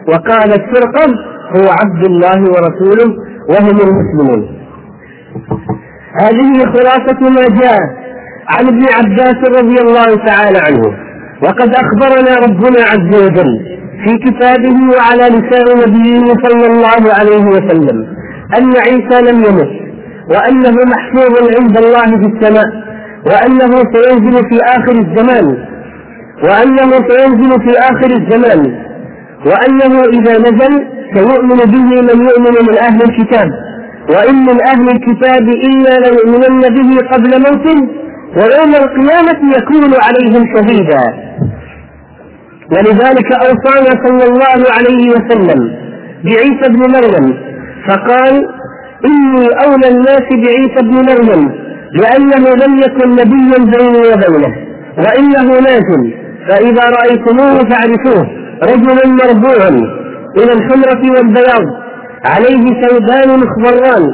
وقالت 0.07 0.61
فرقة 0.75 1.07
هو 1.55 1.69
عبد 1.81 2.05
الله 2.05 2.39
ورسوله 2.41 3.15
وهم 3.49 3.77
المسلمون. 3.87 4.57
هذه 6.21 6.65
خلاصة 6.65 7.29
ما 7.29 7.45
جاء 7.61 7.79
عن 8.49 8.67
ابن 8.67 8.83
عباس 8.97 9.49
رضي 9.61 9.81
الله 9.81 10.25
تعالى 10.25 10.59
عنه. 10.67 11.07
وقد 11.43 11.69
أخبرنا 11.75 12.35
ربنا 12.45 12.81
عز 12.91 13.23
وجل 13.25 13.77
في 14.05 14.17
كتابه 14.17 14.75
وعلى 14.97 15.23
لسان 15.35 15.77
نبيه 15.77 16.33
صلى 16.45 16.65
الله 16.67 17.13
عليه 17.19 17.45
وسلم 17.45 17.97
أن 18.57 18.73
عيسى 18.77 19.31
لم 19.31 19.37
يمت 19.45 19.71
وأنه 20.31 20.75
محفوظ 20.93 21.33
عند 21.61 21.77
الله 21.77 22.05
في 22.05 22.27
السماء 22.33 22.65
وأنه 23.25 23.71
سينزل 23.93 24.49
في 24.49 24.57
آخر 24.63 24.91
الزمان 24.91 25.65
وأنه 26.43 26.91
سينزل 27.09 27.51
في 27.61 27.79
آخر 27.79 28.09
الزمان 28.15 28.75
وأنه 29.45 30.01
إذا 30.03 30.37
نزل 30.37 30.87
سيؤمن 31.15 31.57
به 31.57 32.01
من 32.01 32.25
يؤمن 32.29 32.55
من 32.69 32.77
أهل 32.77 33.01
الكتاب 33.03 33.49
وإن 34.09 34.35
من 34.35 34.61
أهل 34.67 34.87
الكتاب 34.89 35.49
إلا 35.49 35.99
ليؤمنن 36.07 36.61
به 36.61 37.07
قبل 37.11 37.29
موته 37.41 37.87
ويوم 38.37 38.75
القيامة 38.75 39.39
يكون 39.57 39.93
عليهم 40.03 40.45
شهيدا. 40.55 41.03
ولذلك 42.71 43.31
أوصانا 43.33 44.03
صلى 44.07 44.23
الله 44.23 44.59
عليه 44.77 45.09
وسلم 45.09 45.75
بعيسى 46.23 46.69
بن 46.69 46.79
مريم 46.91 47.37
فقال 47.87 48.45
إني 49.05 49.47
أولى 49.65 49.87
الناس 49.91 50.27
بعيسى 50.45 50.81
بن 50.81 50.93
مريم 50.95 51.51
لأنه 51.93 52.49
لم 52.65 52.77
يكن 52.77 53.09
نبيا 53.11 53.57
بيني 53.77 53.97
وبينه 54.13 54.55
وإنه 54.97 55.59
ناس 55.59 55.89
فإذا 56.49 56.89
رأيتموه 56.89 57.69
فاعرفوه. 57.69 58.27
رجلا 58.63 59.07
مربوعا 59.07 59.69
إلى 60.37 60.53
الحمرة 60.53 61.01
والبياض. 61.15 61.65
عليه 62.25 62.81
ثوبان 62.81 63.39
مخضران. 63.39 64.11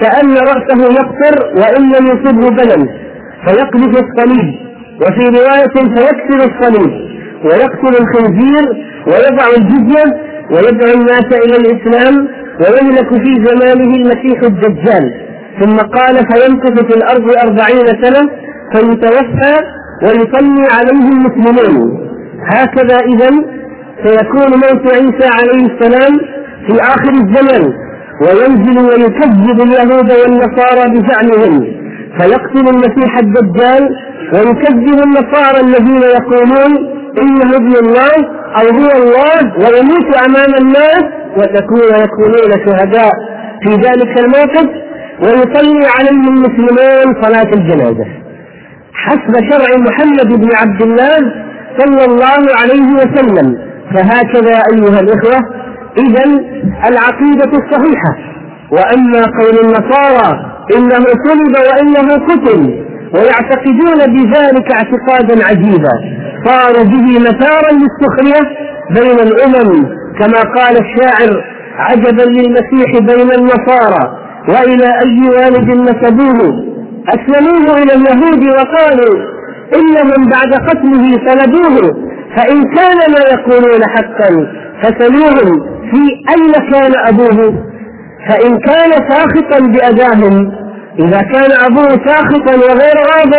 كأن 0.00 0.36
رأسه 0.36 0.84
يقطر 0.84 1.46
وإن 1.56 1.82
لم 1.82 2.06
يصبه 2.06 2.48
بلل. 2.48 2.88
فيقذف 3.46 4.02
الصليب. 4.04 4.54
وفي 5.00 5.38
رواية 5.38 5.94
فيكسر 5.94 6.50
الصليب. 6.50 6.92
ويقتل 7.44 8.02
الخنزير. 8.02 8.64
ويضع 9.06 9.46
الجزية. 9.56 10.16
ويدعو 10.50 11.00
الناس 11.00 11.26
إلى 11.44 11.56
الإسلام. 11.56 12.28
ويهلك 12.60 13.08
في 13.08 13.44
زمانه 13.44 13.94
المسيح 13.94 14.42
الدجال. 14.42 15.26
ثم 15.60 15.76
قال 15.76 16.14
فيمكث 16.14 16.84
في 16.84 16.96
الأرض 16.96 17.30
أربعين 17.44 17.86
سنة 18.02 18.30
فيتوفى 18.72 19.75
ويصلي 20.02 20.66
عليه 20.76 21.08
المسلمون. 21.08 22.06
هكذا 22.54 22.96
إذا 22.96 23.30
سيكون 24.04 24.50
موت 24.50 24.92
عيسى 24.94 25.28
عليه 25.38 25.66
السلام 25.66 26.18
في 26.66 26.80
آخر 26.80 27.10
الزمن 27.12 27.72
وينزل 28.22 28.78
ويكذب 28.78 29.60
اليهود 29.60 30.10
والنصارى 30.12 30.90
بزعمهم. 30.90 31.64
فيقتل 32.18 32.68
المسيح 32.74 33.18
الدجال 33.18 33.88
ويكذب 34.32 34.98
النصارى 35.04 35.60
الذين 35.60 36.02
يقولون 36.02 36.96
إنه 37.22 37.56
ابن 37.56 37.72
الله 37.76 38.14
أو 38.60 38.66
هو 38.78 38.90
الله 39.02 39.40
ويموت 39.58 40.16
أمام 40.28 40.54
الناس 40.60 41.04
وتكون 41.36 41.90
يكونون 42.04 42.50
شهداء 42.66 43.10
في 43.62 43.70
ذلك 43.70 44.18
الموقف. 44.18 44.68
ويصلي 45.22 45.86
عليهم 45.98 46.28
المسلمون 46.28 47.22
صلاة 47.22 47.50
الجنازة. 47.54 48.06
حسب 49.04 49.34
شرع 49.50 49.76
محمد 49.88 50.40
بن 50.40 50.48
عبد 50.56 50.82
الله 50.82 51.16
صلى 51.78 52.04
الله 52.04 52.42
عليه 52.60 52.88
وسلم. 53.00 53.58
فهكذا 53.94 54.56
أيها 54.72 55.00
الإخوة 55.00 55.38
إذا 55.98 56.24
العقيدة 56.88 57.50
الصحيحة. 57.60 58.12
وأما 58.72 59.22
قول 59.40 59.56
النصارى 59.64 60.28
إنه 60.76 61.04
صلب 61.26 61.54
وإنه 61.68 62.08
قتل 62.28 62.84
ويعتقدون 63.14 64.00
بذلك 64.14 64.72
اعتقادا 64.72 65.46
عجيبا. 65.46 65.94
صاروا 66.46 66.84
به 66.84 67.06
مسارا 67.20 67.70
للسخرية 67.72 68.42
بين 68.90 69.18
الأمم 69.28 69.84
كما 70.18 70.40
قال 70.56 70.74
الشاعر 70.84 71.44
عجبا 71.78 72.22
للمسيح 72.22 72.90
بين 73.00 73.30
النصارى. 73.38 74.04
وإلى 74.48 74.86
أي 75.04 75.20
والد 75.36 75.70
نسبوه 75.70 76.75
أسلموه 77.08 77.82
إلى 77.82 77.92
اليهود 77.94 78.44
وقالوا 78.48 79.14
إنهم 79.76 80.26
بعد 80.30 80.54
قتله 80.68 81.04
سلبوه 81.26 82.06
فإن 82.36 82.62
كان 82.74 82.98
ما 83.12 83.20
يقولون 83.32 83.80
حقا 83.96 84.46
فسلوهم 84.82 85.60
في 85.90 86.02
أين 86.36 86.52
كان 86.72 86.92
أبوه؟ 87.08 87.62
فإن 88.28 88.58
كان 88.58 88.90
ساخطا 89.10 89.66
بأذاهم 89.66 90.52
إذا 90.98 91.20
كان 91.22 91.50
أبوه 91.70 91.88
ساخطا 92.06 92.54
وغير 92.54 92.96
راض 93.16 93.34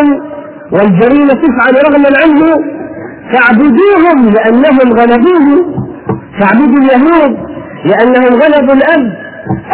والجريمة 0.71 1.34
تفعل 1.34 1.75
رغما 1.88 2.10
عنه 2.23 2.45
فاعبدوهم 3.34 4.34
لأنهم 4.34 4.93
غلبوه. 4.99 5.77
فاعبدوا 6.39 6.82
اليهود 6.84 7.38
لأنهم 7.86 8.41
غلبوا 8.41 8.73
الأب 8.73 9.13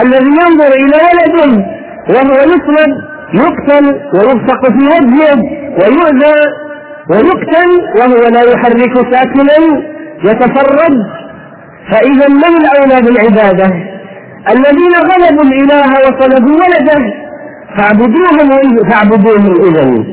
الذي 0.02 0.26
ينظر 0.26 0.68
إلى 0.68 0.98
ولده 1.08 1.66
وهو 2.10 2.34
يسلب 2.36 3.13
يقتل 3.34 3.86
ويبصق 4.14 4.62
في 4.72 4.86
وجهه 4.86 5.42
ويؤذى 5.80 6.36
ويقتل 7.10 7.70
وهو 8.00 8.28
لا 8.30 8.42
يحرك 8.42 9.14
ساكنا 9.14 9.84
يتفرد 10.24 10.96
فإذا 11.92 12.28
من 12.28 12.58
الأولى 12.62 13.02
بالعبادة؟ 13.02 13.66
الذين 14.50 14.94
غلبوا 15.12 15.44
الإله 15.44 15.92
وطلبوا 16.08 16.54
ولده. 16.64 17.14
فاعبدوهم 17.78 18.50
فاعبدوهم 18.90 19.62
إذا 19.68 20.04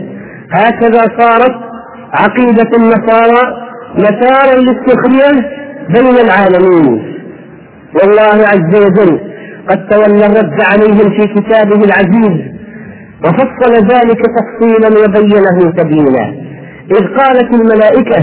هكذا 0.53 1.01
صارت 1.19 1.55
عقيدة 2.13 2.71
النصارى 2.77 3.43
مسارا 3.95 4.57
للسخرية 4.57 5.51
بين 5.89 6.17
العالمين. 6.25 7.15
والله 7.95 8.47
عز 8.49 8.75
وجل 8.85 9.21
قد 9.69 9.89
تولى 9.89 10.27
الرد 10.27 10.61
عليهم 10.73 11.11
في 11.11 11.27
كتابه 11.41 11.85
العزيز. 11.85 12.60
وفصل 13.25 13.73
ذلك 13.75 14.21
تفصيلا 14.37 14.89
وبينه 15.05 15.73
تبيينا 15.77 16.25
إذ 16.91 17.05
قالت 17.19 17.55
الملائكة 17.55 18.19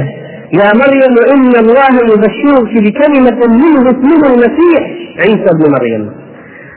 يا 0.53 0.69
مريم 0.81 1.15
إن 1.33 1.55
الله 1.63 1.93
يبشرك 2.13 2.71
بكلمة 2.83 3.39
منه 3.47 3.89
اسمه 3.89 4.27
المسيح 4.33 4.81
عيسى 5.19 5.49
ابن 5.55 5.71
مريم. 5.71 6.11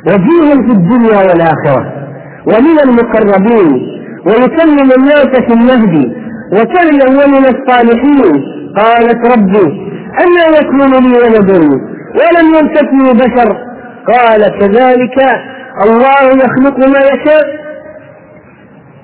وجيه 0.06 0.54
في 0.54 0.72
الدنيا 0.72 1.18
والآخرة 1.18 1.92
ومن 2.46 2.76
المقربين 2.84 3.82
ويكلم 4.26 4.90
الناس 4.98 5.26
في 5.46 5.52
المهدي 5.52 6.12
وكان 6.52 7.00
ومن 7.08 7.44
الصالحين. 7.44 8.44
قالت 8.76 9.32
ربي 9.32 9.90
أنا 10.24 10.58
يكون 10.60 10.90
لي 11.04 11.18
ولد 11.18 11.50
ولم 12.20 12.46
يمسكني 12.58 13.12
بشر؟ 13.12 13.56
قال 14.06 14.58
كذلك 14.60 15.18
الله 15.84 16.22
يخلق 16.44 16.78
ما 16.78 17.00
يشاء. 17.00 17.69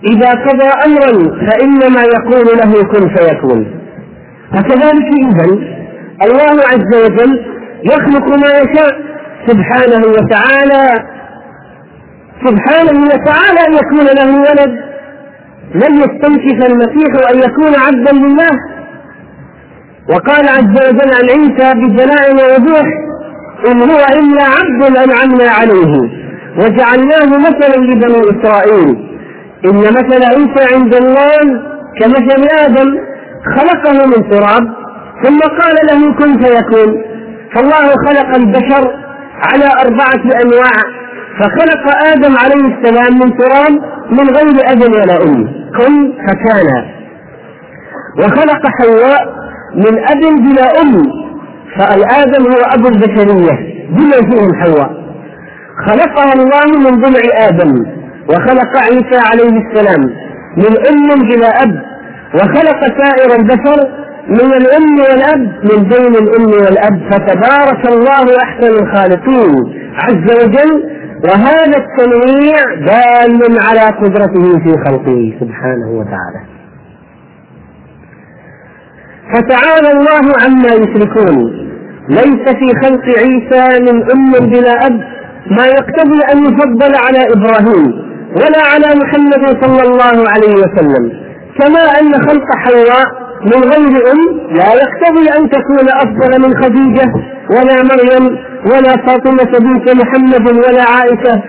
إذا 0.05 0.31
قضى 0.31 0.71
أمرا 0.87 1.37
فإنما 1.47 2.03
يقول 2.03 2.47
له 2.59 2.83
كن 2.83 3.15
فيكون. 3.15 3.81
فكذلك 4.53 5.09
إذا 5.23 5.45
الله 6.23 6.63
عز 6.73 7.05
وجل 7.05 7.47
يخلق 7.85 8.29
ما 8.29 8.49
يشاء 8.49 8.91
سبحانه 9.47 10.07
وتعالى. 10.07 11.05
سبحانه 12.47 13.01
وتعالى 13.03 13.61
أن 13.69 13.73
يكون 13.75 14.07
له 14.07 14.41
ولد. 14.41 14.87
لم 15.75 15.95
يستنكف 15.95 16.67
المسيح 16.71 17.31
أن 17.31 17.39
يكون 17.39 17.75
عبدا 17.87 18.13
لله. 18.13 18.51
وقال 20.11 20.49
عز 20.49 20.89
وجل 20.89 21.15
عن 21.15 21.31
عيسى 21.31 21.75
بدلاء 21.75 22.33
ووضوح 22.33 22.87
إن 23.71 23.81
هو 23.81 24.01
إلا 24.19 24.43
عبد 24.43 24.97
أنعمنا 24.97 25.51
عليه. 25.51 26.27
وجعلناه 26.59 27.39
مثلا 27.39 27.77
لبني 27.77 28.21
إسرائيل. 28.41 29.06
إن 29.64 29.79
مثل 29.81 30.23
عيسى 30.25 30.75
عند 30.75 30.95
الله 30.95 31.62
كمثل 32.01 32.49
آدم 32.64 32.99
خلقه 33.57 34.07
من 34.07 34.31
تراب 34.31 34.64
ثم 35.25 35.38
قال 35.40 35.77
له 35.90 36.12
كن 36.12 36.42
فيكون. 36.45 37.03
فالله 37.55 37.87
خلق 38.07 38.37
البشر 38.37 38.90
على 39.53 39.64
أربعة 39.85 40.42
أنواع 40.42 40.77
فخلق 41.40 41.85
آدم 42.12 42.37
عليه 42.37 42.75
السلام 42.77 43.19
من 43.19 43.38
تراب 43.38 43.73
من 44.11 44.27
غير 44.37 44.73
أب 44.73 44.81
ولا 44.95 45.23
أم. 45.23 45.45
كن 45.79 46.12
فكان. 46.27 46.66
وخلق 48.19 48.62
حواء 48.81 49.35
من 49.75 49.99
أب 49.99 50.21
بلا 50.45 50.83
أم 50.83 51.03
فالآدم 51.79 52.42
هو 52.53 52.61
أبو 52.75 52.88
البشرية 52.88 53.53
بما 53.90 54.31
فيهم 54.31 54.55
حواء. 54.55 54.90
خلقها 55.87 56.33
الله 56.33 56.90
من 56.90 57.01
ضلع 57.01 57.49
آدم. 57.49 57.96
وخلق 58.29 58.77
عيسى 58.77 59.19
عليه 59.31 59.61
السلام 59.62 60.03
من 60.57 60.87
أم 60.91 61.29
بلا 61.29 61.62
أب 61.62 61.83
وخلق 62.35 62.81
سائر 62.81 63.41
البشر 63.41 64.07
من 64.29 64.53
الأم 64.55 64.99
والأب 65.01 65.41
من 65.41 65.83
بين 65.83 66.15
الأم 66.25 66.47
والأب 66.47 67.01
فتبارك 67.11 67.89
الله 67.89 68.37
أحسن 68.43 68.71
الخالقين 68.83 69.55
عز 69.95 70.45
وجل. 70.45 70.97
وهذا 71.25 71.77
التنويع 71.79 72.75
دال 72.75 73.57
على 73.61 73.81
قدرته 73.81 74.59
في 74.59 74.75
خلقه 74.87 75.35
سبحانه 75.41 75.91
وتعالى. 75.91 76.41
فتعالى 79.35 79.93
الله 79.93 80.33
عما 80.45 80.69
يشركون. 80.69 81.67
ليس 82.09 82.49
في 82.59 82.67
خلق 82.83 83.05
عيسى 83.05 83.83
من 83.83 84.11
أم 84.11 84.47
بلا 84.51 84.87
أب. 84.87 85.01
ما 85.51 85.67
يقتضي 85.67 86.21
أن 86.33 86.39
يفضل 86.39 86.95
على 87.05 87.27
إبراهيم. 87.35 88.06
ولا 88.40 88.62
على 88.72 88.88
محمد 89.03 89.64
صلى 89.64 89.83
الله 89.88 90.16
عليه 90.33 90.55
وسلم. 90.55 91.05
كما 91.61 91.81
أن 92.01 92.12
خلق 92.29 92.49
حواء 92.64 93.07
من 93.44 93.61
غير 93.72 94.12
أم 94.12 94.20
لا 94.57 94.70
يقتضي 94.83 95.27
أن 95.38 95.51
تكون 95.51 95.88
أفضل 96.05 96.42
من 96.49 96.62
خديجة 96.64 97.12
ولا 97.51 97.83
مريم 97.83 98.38
ولا 98.72 98.92
فاطمة 99.07 99.59
بنت 99.59 99.90
محمد 100.03 100.49
ولا 100.49 100.83
عائشة 100.83 101.42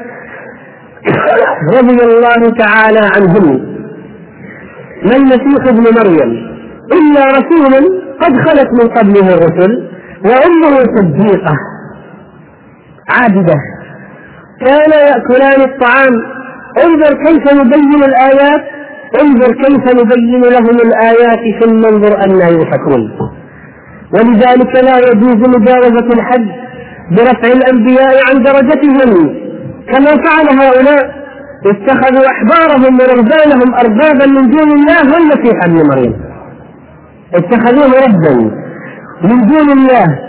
رضي 1.78 2.04
الله 2.04 2.50
تعالى 2.58 3.00
عنهم. 3.15 3.78
ما 5.06 5.15
المسيح 5.15 5.67
ابن 5.67 5.84
مريم؟ 6.00 6.47
إلا 6.97 7.26
رسول 7.26 7.73
قد 8.21 8.38
خلت 8.38 8.69
من 8.84 8.88
قبله 8.89 9.34
الرسل 9.34 9.89
وأمه 10.26 10.78
صديقة 10.97 11.56
عابدة. 13.10 13.56
كان 14.65 14.91
يأكلان 14.91 15.62
الطعام 15.69 16.37
انظر 16.86 17.13
كيف 17.26 17.54
نبين 17.54 18.04
الآيات 18.04 18.63
انظر 19.22 19.54
كيف 19.63 19.84
نبين 20.00 20.42
لهم 20.42 20.78
الآيات 20.88 21.63
ثم 21.63 21.86
انظر 21.86 22.24
أنا 22.26 22.48
يؤفكون 22.48 23.12
ولذلك 24.13 24.76
لا 24.84 24.98
يجوز 24.98 25.50
مجاوزة 25.56 26.08
الحد 26.13 26.48
برفع 27.12 27.48
الأنبياء 27.48 28.16
عن 28.30 28.44
درجتهم. 28.44 29.36
كما 29.92 30.12
فعل 30.26 30.48
هؤلاء 30.62 31.18
اتخذوا 31.66 32.26
أحبارهم 32.34 32.94
ورهبانهم 33.00 33.74
أربابا 33.74 34.26
من 34.26 34.50
دون 34.52 34.72
الله 34.72 35.13
والمسيح 35.13 35.63
ابن 35.66 35.88
مريم. 35.88 36.13
اتخذوه 37.34 37.92
ربا 38.08 38.52
من 39.24 39.48
دون 39.48 39.72
الله. 39.78 40.20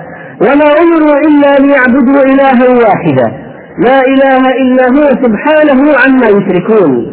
وما 0.42 0.68
أمروا 0.82 1.16
إلا 1.28 1.66
ليعبدوا 1.66 2.22
إلها 2.22 2.68
واحدا. 2.68 3.47
لا 3.86 4.00
إله 4.00 4.42
إلا 4.62 4.84
هو 4.96 5.08
سبحانه 5.24 5.80
عما 6.02 6.26
يشركون. 6.26 7.12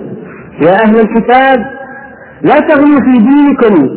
يا 0.62 0.74
أهل 0.86 1.00
الكتاب 1.00 1.66
لا 2.42 2.56
تغلوا 2.60 3.00
في 3.00 3.12
دينكم 3.12 3.90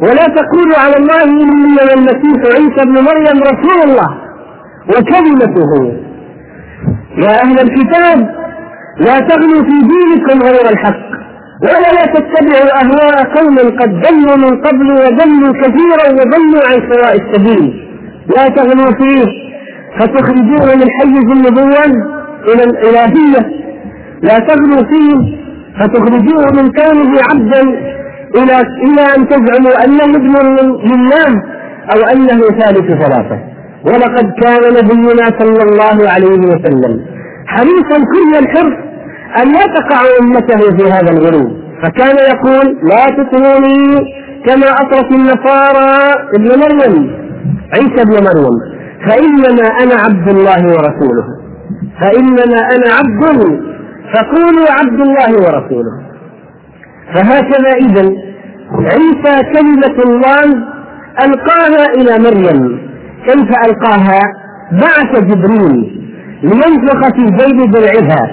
ولا 0.00 0.24
تقولوا 0.38 0.78
على 0.78 0.96
الله 0.96 1.22
إني 1.24 1.76
والمسيح 1.88 2.38
عيسى 2.54 2.80
ابن 2.82 2.92
مريم 2.92 3.38
رسول 3.42 3.90
الله 3.90 4.10
وكلمته. 4.88 5.72
يا 7.16 7.42
أهل 7.44 7.60
الكتاب 7.60 8.18
لا 9.00 9.18
تغلوا 9.18 9.62
في 9.62 9.76
دينكم 9.92 10.42
غير 10.42 10.70
الحق 10.72 11.12
ولا 11.62 11.92
لا 11.98 12.06
تتبعوا 12.14 12.82
أهواء 12.82 13.16
قوم 13.36 13.56
قد 13.58 13.90
ضلوا 14.04 14.36
من 14.36 14.60
قبل 14.60 14.92
وضلوا 14.92 15.52
كثيرا 15.52 16.06
وضلوا 16.12 16.62
عن 16.68 16.92
سواء 16.92 17.14
السبيل. 17.16 17.88
لا 18.36 18.48
تغلوا 18.48 18.92
فيه. 19.00 19.51
فتخرجوه 19.98 20.74
من 20.74 20.88
حيز 21.00 21.26
النبوة 21.36 21.84
إلى 22.48 22.64
الإلهية. 22.64 23.42
لا 24.22 24.38
تغلوا 24.38 24.82
فيه. 24.90 25.42
فتخرجوه 25.80 26.44
من 26.56 26.70
كونه 26.72 27.12
عبدا 27.30 27.62
إلى 28.36 28.56
إلى 28.86 29.02
أن 29.16 29.28
تزعموا 29.28 29.84
أنه 29.84 30.04
ابن 30.04 30.34
لله 30.90 31.42
أو 31.94 32.00
أنه 32.12 32.40
ثالث 32.60 32.86
ثلاثة 33.02 33.38
ولقد 33.86 34.32
كان 34.42 34.62
نبينا 34.74 35.24
صلى 35.38 35.62
الله 35.62 36.10
عليه 36.10 36.38
وسلم 36.38 37.00
حريصا 37.46 37.98
كل 37.98 38.38
الحرص 38.38 38.76
أن 39.42 39.52
لا 39.52 39.66
تقع 39.78 40.00
أمته 40.20 40.76
في 40.76 40.92
هذا 40.92 41.10
الغلو. 41.10 41.62
فكان 41.82 42.16
يقول 42.32 42.78
لا 42.82 43.04
تطروني 43.06 44.12
كما 44.46 44.66
أطرت 44.70 45.12
النصارى 45.12 46.14
ابن 46.34 46.48
مريم. 46.48 47.10
عيسى 47.72 48.02
ابن 48.02 48.24
مريم. 48.24 48.71
فإنما 49.06 49.66
أنا 49.82 49.94
عبد 49.94 50.28
الله 50.28 50.66
ورسوله. 50.66 51.26
فإنما 52.00 52.60
أنا 52.74 52.94
عبد 52.98 53.22
فقولوا 54.14 54.66
عبد 54.70 55.00
الله 55.00 55.32
ورسوله. 55.36 56.02
فهكذا 57.14 57.72
إذا 57.86 58.10
عيسى 58.72 59.52
كلمة 59.52 60.02
الله 60.04 60.64
ألقاها 61.24 61.84
إلى 61.94 62.18
مريم. 62.24 62.78
كيف 63.26 63.50
ألقاها؟ 63.66 64.20
بعث 64.72 65.22
جبريل 65.22 66.02
لينفخ 66.42 67.08
في 67.16 67.24
جيب 67.24 67.70
درعها 67.70 68.30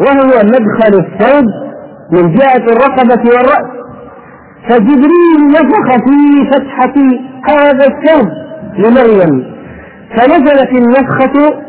وهو 0.00 0.42
مدخل 0.44 1.04
الثوب 1.04 1.44
من 2.12 2.34
جهة 2.34 2.64
الرقبة 2.72 3.30
والرأس. 3.30 3.70
فجبريل 4.68 5.48
نفخ 5.48 5.96
في 6.04 6.50
فتحة 6.52 6.94
هذا 7.48 7.86
الثوب 7.86 8.28
لمريم. 8.78 9.49
فنزلت 10.16 10.70
النفخة 10.70 11.60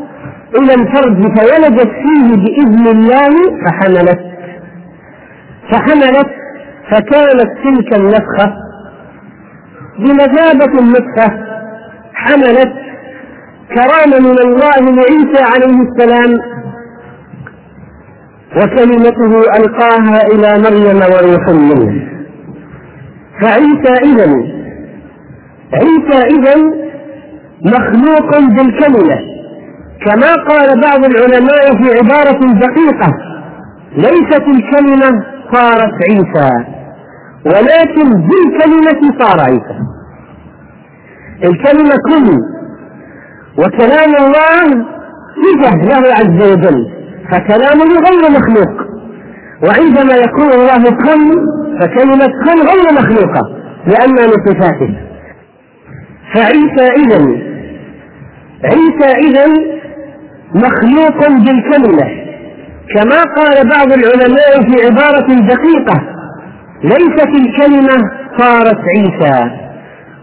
إلى 0.59 0.73
الفرج 0.73 1.37
فولدت 1.37 1.89
فيه 1.89 2.35
بإذن 2.35 2.87
الله 2.87 3.33
فحملت. 3.65 4.19
فحملت 5.71 6.27
فكانت 6.91 7.51
تلك 7.63 7.95
النفخة 7.99 8.53
بمثابة 9.99 10.79
النفخة. 10.79 11.45
حملت 12.13 12.73
كرامة 13.75 14.19
من 14.19 14.39
الله 14.39 14.79
لعيسى 14.95 15.43
عليه 15.43 15.81
السلام 15.81 16.33
وكلمته 18.57 19.41
ألقاها 19.57 20.27
إلى 20.27 20.63
مريم 20.63 20.97
وروح 20.97 21.47
منه. 21.49 22.07
فعيسى 23.41 23.93
إذا 24.03 24.33
عيسى 25.73 26.25
إذا 26.35 26.81
مخلوق 27.65 28.39
بالكلمة. 28.39 29.19
كما 30.05 30.33
قال 30.49 30.81
بعض 30.81 31.05
العلماء 31.05 31.61
في 31.77 31.99
عبارة 31.99 32.39
دقيقة 32.53 33.13
ليست 33.95 34.43
الكلمة 34.47 35.23
صارت 35.53 35.93
عيسى 36.09 36.65
ولكن 37.45 38.09
بالكلمة 38.09 39.19
صار 39.19 39.39
عيسى. 39.39 39.77
الكلمة 41.43 41.95
كل 42.09 42.37
وكلام 43.57 44.15
الله 44.15 44.85
صفة 45.43 45.75
له 45.75 46.13
عز 46.13 46.51
وجل 46.51 46.91
فكلامه 47.31 47.85
غير 47.85 48.31
مخلوق. 48.31 48.91
وعندما 49.63 50.13
يقول 50.13 50.51
الله 50.53 50.83
كن 50.83 51.31
فكلمة 51.81 52.25
كن 52.25 52.59
غير 52.67 52.93
مخلوقة 52.93 53.41
لأنها 53.87 54.25
من 54.25 54.45
صفاته. 54.45 54.97
فعيسى 56.35 56.93
إذا 57.03 57.50
عيسى 58.65 59.27
إذا 59.27 59.45
مخلوق 60.55 61.27
بالكلمة. 61.29 62.21
كما 62.95 63.21
قال 63.37 63.69
بعض 63.69 63.91
العلماء 63.91 64.51
في 64.61 64.85
عبارة 64.85 65.27
دقيقة 65.27 66.01
ليست 66.83 67.27
الكلمة 67.27 68.11
صارت 68.37 68.79
عيسى 68.97 69.51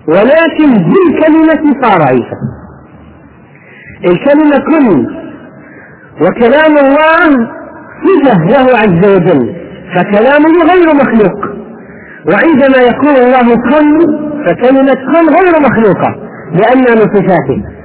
ولكن 0.09 0.73
بالكلمة 0.73 1.83
صار 1.83 2.03
عيسى. 2.03 2.39
الكلمة 4.05 4.59
كن 4.71 5.07
وكلام 6.23 6.79
الله 6.79 7.49
صفة 8.05 8.45
له 8.45 8.79
عز 8.79 9.17
وجل 9.17 9.55
فكلامه 9.95 10.73
غير 10.73 10.95
مخلوق. 10.95 11.59
وعندما 12.29 12.79
يقول 12.79 13.17
الله 13.17 13.55
كن 13.55 13.99
فكلمة 14.47 14.95
كن 14.95 15.35
غير 15.35 15.61
مخلوقة 15.61 16.15
لأنها 16.53 16.95
من 16.95 17.15
صفاته. 17.15 17.78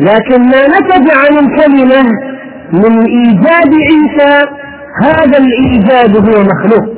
لكن 0.00 0.42
ما 0.42 0.66
نتج 0.66 1.10
عن 1.10 1.38
الكلمة 1.44 2.02
من 2.72 3.06
إيجاد 3.06 3.74
عيسى. 3.74 4.46
هذا 5.02 5.38
الإيجاد 5.38 6.16
هو 6.16 6.42
مخلوق. 6.42 6.88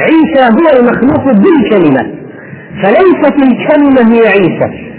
عيسى 0.00 0.44
هو 0.44 0.80
المخلوق 0.80 1.24
بالكلمة. 1.24 2.10
فليست 2.82 3.34
الكلمة 3.42 4.14
هي 4.14 4.28
عيسى. 4.28 4.90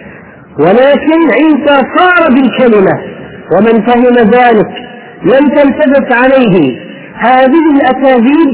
ولكن 0.60 1.20
عيسى 1.38 1.84
صار 1.98 2.30
بالكلمة. 2.30 3.00
ومن 3.58 3.86
فهم 3.86 4.16
ذلك 4.18 4.70
لم 5.24 5.50
تلتبس 5.50 6.16
عليه. 6.16 6.80
هذه 7.16 7.72
الأكاذيب 7.76 8.52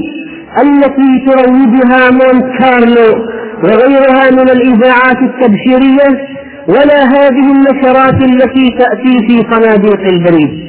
التي 0.61 1.25
تروجها 1.27 2.11
مونت 2.11 2.45
كارلو 2.59 3.27
وغيرها 3.63 4.31
من 4.31 4.49
الإذاعات 4.49 5.17
التبشيرية 5.17 6.36
ولا 6.67 7.03
هذه 7.03 7.51
النشرات 7.55 8.23
التي 8.23 8.77
تأتي 8.79 9.27
في 9.27 9.53
صناديق 9.53 9.99
البريد. 9.99 10.67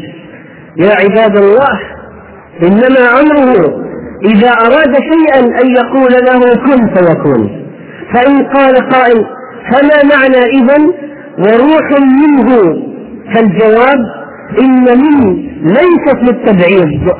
يا 0.76 0.90
عباد 0.90 1.36
الله 1.36 1.80
إنما 2.62 3.08
عمره 3.08 3.88
إذا 4.24 4.50
أراد 4.50 4.94
شيئا 5.12 5.40
أن 5.40 5.70
يقول 5.70 6.12
له 6.12 6.40
كن 6.54 6.94
فيكون. 6.94 7.64
فإن 8.14 8.44
قال 8.44 8.74
قائل 8.88 9.24
فما 9.72 10.16
معنى 10.16 10.44
إذا 10.44 10.78
وروح 11.38 11.86
منه 12.00 12.48
فالجواب 13.34 13.98
إن 14.60 14.84
من 14.84 15.36
ليست 15.62 16.18
للتبعيض 16.22 17.10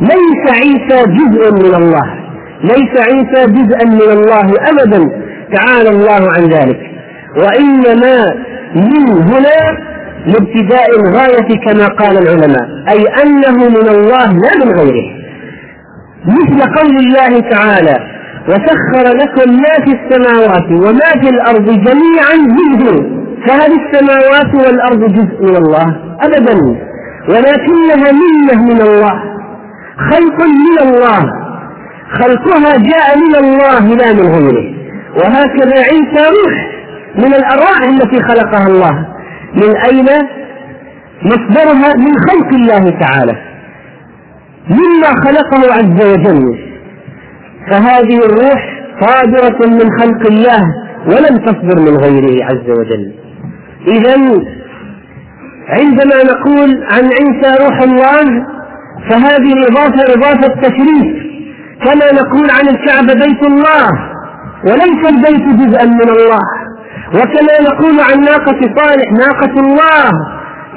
ليس 0.00 0.50
عيسى 0.50 1.10
جزء 1.10 1.52
من 1.52 1.74
الله. 1.74 2.14
ليس 2.62 2.98
عيسى 2.98 3.52
جزءا 3.52 3.84
من 3.84 4.18
الله 4.18 4.54
أبدا. 4.70 5.10
تعالى 5.54 5.88
الله 5.88 6.30
عن 6.36 6.42
ذلك. 6.42 6.93
وإنما 7.36 8.34
من 8.74 9.08
هنا 9.22 9.78
لابتداء 10.26 10.86
الغاية 11.00 11.58
كما 11.66 11.86
قال 11.86 12.18
العلماء 12.18 12.68
أي 12.88 13.06
أنه 13.22 13.68
من 13.68 13.88
الله 13.88 14.26
لا 14.26 14.64
من 14.64 14.72
غيره. 14.78 15.06
مثل 16.26 16.60
قول 16.76 16.96
الله 16.96 17.40
تعالى 17.50 17.96
وسخر 18.48 19.16
لكم 19.16 19.52
ما 19.52 19.84
في 19.84 19.92
السماوات 19.98 20.70
وما 20.70 21.20
في 21.22 21.28
الأرض 21.28 21.64
جميعا 21.66 22.36
منه. 22.36 23.14
فهل 23.46 23.70
السماوات 23.80 24.66
والأرض 24.66 25.00
جزء 25.12 25.42
من 25.42 25.56
الله 25.56 25.96
أبدا 26.22 26.54
ولكنها 27.28 28.12
منة 28.12 28.62
من 28.74 28.80
الله 28.80 29.12
خلق 30.10 30.38
من 30.46 30.88
الله 30.88 31.24
خلقها 32.20 32.72
جاء 32.76 33.18
من 33.18 33.34
الله 33.44 33.94
لا 33.96 34.12
من 34.12 34.28
غيره. 34.34 34.74
وهكذا 35.16 35.76
عيسى 35.76 36.30
روح 36.30 36.74
من 37.18 37.34
الأرواح 37.34 37.82
التي 37.82 38.22
خلقها 38.22 38.66
الله. 38.66 39.08
من 39.54 39.76
أين؟ 39.76 40.08
مصدرها 41.22 41.94
من 41.96 42.12
خلق 42.28 42.54
الله 42.54 43.00
تعالى. 43.00 43.36
مما 44.70 45.10
خلقه 45.24 45.74
عز 45.74 46.06
وجل. 46.12 46.58
فهذه 47.70 48.18
الروح 48.26 48.74
صادرة 49.00 49.66
من 49.66 50.00
خلق 50.00 50.26
الله 50.30 50.62
ولم 51.06 51.36
تصدر 51.46 51.80
من 51.80 51.96
غيره 51.96 52.44
عز 52.44 52.70
وجل. 52.78 53.12
إذا 53.88 54.14
عندما 55.68 56.22
نقول 56.32 56.84
عن 56.84 57.04
عيسى 57.04 57.64
روح 57.64 57.80
الله 57.82 58.46
فهذه 59.10 59.52
الإضافة 59.52 60.14
إضافة 60.14 60.60
تشريف. 60.60 61.24
كما 61.84 62.12
نقول 62.22 62.50
عن 62.50 62.68
الكعبة 62.68 63.14
بيت 63.14 63.46
الله 63.46 63.88
وليس 64.64 65.12
البيت 65.12 65.48
جزءا 65.60 65.84
من 65.84 66.08
الله. 66.08 66.63
وكما 67.08 67.54
نقول 67.68 68.00
عن 68.00 68.20
ناقة 68.20 68.60
صالح 68.78 69.12
ناقة 69.12 69.54
الله. 69.60 70.10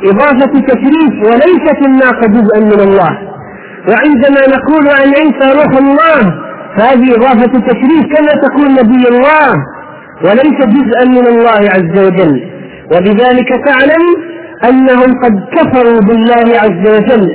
إضافة 0.03 0.53
تشريف 0.67 1.13
وليست 1.23 1.85
الناقة 1.85 2.27
جزءا 2.27 2.59
من 2.59 2.79
الله. 2.87 3.11
وعندما 3.89 4.41
نقول 4.55 4.87
عن 4.87 5.07
عيسى 5.19 5.47
روح 5.59 5.77
الله 5.77 6.19
فهذه 6.77 7.15
إضافة 7.15 7.59
تشريف 7.69 8.03
كما 8.15 8.41
تقول 8.45 8.71
نبي 8.71 9.07
الله 9.07 9.53
وليس 10.23 10.59
جزءا 10.75 11.05
من 11.05 11.27
الله 11.27 11.61
عز 11.75 12.05
وجل. 12.05 12.41
وبذلك 12.91 13.49
تعلم 13.65 14.03
أنهم 14.69 15.19
قد 15.23 15.33
كفروا 15.55 15.99
بالله 15.99 16.59
عز 16.59 16.95
وجل. 16.95 17.27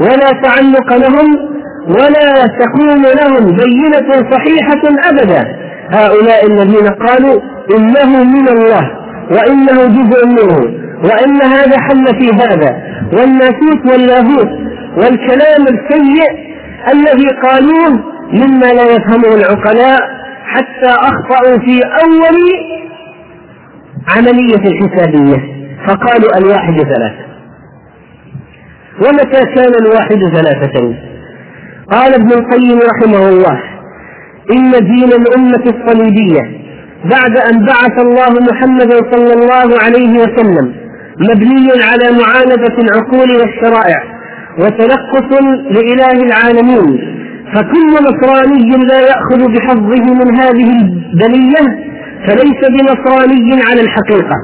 ولا 0.00 0.30
تعلق 0.42 0.96
لهم 0.96 1.28
ولا 1.88 2.46
تكون 2.60 3.02
لهم 3.02 3.56
بينة 3.56 4.30
صحيحة 4.30 5.10
أبدا. 5.10 5.42
هؤلاء 5.92 6.46
الذين 6.46 6.88
قالوا 6.88 7.40
إنه 7.76 8.24
من 8.24 8.48
الله 8.48 8.90
وإنه 9.30 9.86
جزء 9.86 10.26
منه 10.26 10.80
وإن 11.04 11.42
هذا 11.42 11.80
حل 11.80 12.04
في 12.06 12.30
هذا 12.34 12.82
والناسوت 13.12 13.92
واللاهوت 13.92 14.48
والكلام 14.96 15.62
السيء 15.62 16.50
الذي 16.92 17.28
قالوه 17.42 18.04
مما 18.32 18.66
لا 18.66 18.82
يفهمه 18.82 19.34
العقلاء 19.34 20.00
حتى 20.44 20.90
أخطأوا 20.90 21.58
في 21.58 21.80
أول 22.04 22.36
عملية 24.16 24.70
الحسابية 24.72 25.60
فقالوا 25.86 26.38
الواحد 26.38 26.74
ثلاثة. 26.74 27.30
ومتى 28.98 29.40
كان 29.54 29.72
الواحد 29.82 30.36
ثلاثة؟ 30.36 30.94
قال 31.90 32.14
ابن 32.14 32.32
القيم 32.32 32.78
رحمه 32.78 33.28
الله 33.28 33.60
إن 34.52 34.70
دين 34.70 35.12
الأمة 35.12 35.64
الصليبية 35.66 36.59
بعد 37.04 37.38
أن 37.38 37.64
بعث 37.66 37.98
الله 37.98 38.30
محمدا 38.52 38.96
صلى 39.12 39.32
الله 39.32 39.78
عليه 39.84 40.18
وسلم 40.18 40.74
مبني 41.18 41.68
على 41.82 42.18
معاندة 42.22 42.74
العقول 42.78 43.30
والشرائع 43.30 44.02
وتنقص 44.58 45.42
لإله 45.70 46.22
العالمين 46.26 47.10
فكل 47.54 47.92
نصراني 48.08 48.86
لا 48.86 49.00
يأخذ 49.00 49.52
بحظه 49.52 50.14
من 50.14 50.36
هذه 50.40 50.70
البلية 50.82 51.90
فليس 52.26 52.60
بنصراني 52.68 53.62
على 53.68 53.80
الحقيقة. 53.80 54.34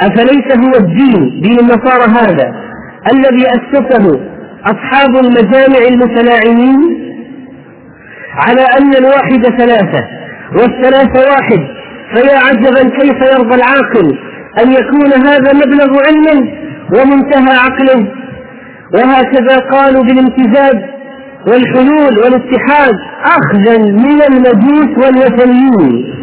أفليس 0.00 0.66
هو 0.66 0.72
الدين 0.80 1.40
دين 1.40 1.58
النصارى 1.60 2.04
هذا 2.10 2.54
الذي 3.12 3.44
أسسه 3.46 4.20
أصحاب 4.64 5.16
المجامع 5.16 5.78
المتلاعنين؟ 5.90 6.80
على 8.36 8.60
أن 8.78 8.94
الواحد 8.94 9.46
ثلاثة 9.58 10.04
والثلاثة 10.52 11.30
واحد. 11.30 11.79
فيا 12.14 12.36
عجبا 12.38 12.88
كيف 12.98 13.18
يرضى 13.32 13.54
العاقل 13.54 14.18
أن 14.62 14.72
يكون 14.72 15.12
هذا 15.26 15.52
مبلغ 15.54 15.90
علمه 16.06 16.52
ومنتهى 16.94 17.56
عقله؟ 17.56 18.06
وهكذا 18.94 19.56
قالوا 19.72 20.02
بالامتزاج 20.02 20.84
والحلول 21.46 22.18
والاتحاد 22.18 22.94
أخذا 23.24 23.78
من 23.78 24.22
المجوس 24.30 24.98
والوثنيين. 24.98 26.14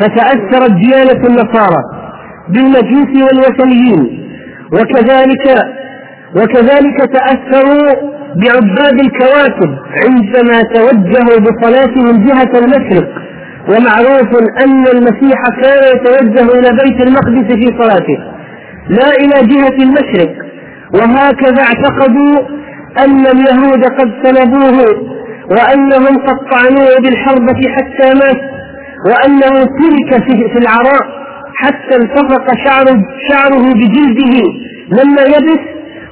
فتأثرت 0.00 0.70
ديانة 0.70 1.26
النصارى 1.26 1.82
بالمجوس 2.48 3.22
والوثنيين. 3.22 4.28
وكذلك 4.72 5.64
وكذلك 6.36 6.96
تأثروا 7.12 7.92
بعباد 8.36 9.00
الكواكب 9.00 9.70
عندما 10.04 10.62
توجهوا 10.74 11.40
بصلاتهم 11.40 12.26
جهة 12.26 12.58
المشرق. 12.58 13.08
ومعروف 13.68 14.30
أن 14.64 14.86
المسيح 14.86 15.38
كان 15.62 15.96
يتوجه 15.96 16.58
إلى 16.58 16.68
بيت 16.82 17.06
المقدس 17.06 17.54
في 17.54 17.78
صلاته 17.82 18.18
لا 18.88 19.10
إلى 19.20 19.46
جهة 19.54 19.76
المشرق. 19.84 20.34
وهكذا 20.94 21.62
اعتقدوا 21.62 22.38
أن 23.04 23.26
اليهود 23.26 23.84
قد 23.84 24.12
سلبوه 24.22 25.08
وأنهم 25.50 26.18
قد 26.26 26.36
طعنوه 26.50 26.98
بالحربة 27.02 27.60
حتى 27.76 28.14
مات 28.14 28.40
وأنه 29.06 29.64
ترك 29.64 30.24
في 30.52 30.58
العراء 30.58 31.18
حتى 31.56 31.96
التصق 31.96 32.46
شعره, 32.64 33.02
شعره 33.30 33.72
بجلده 33.74 34.42
لما 34.90 35.22
يبس 35.22 35.60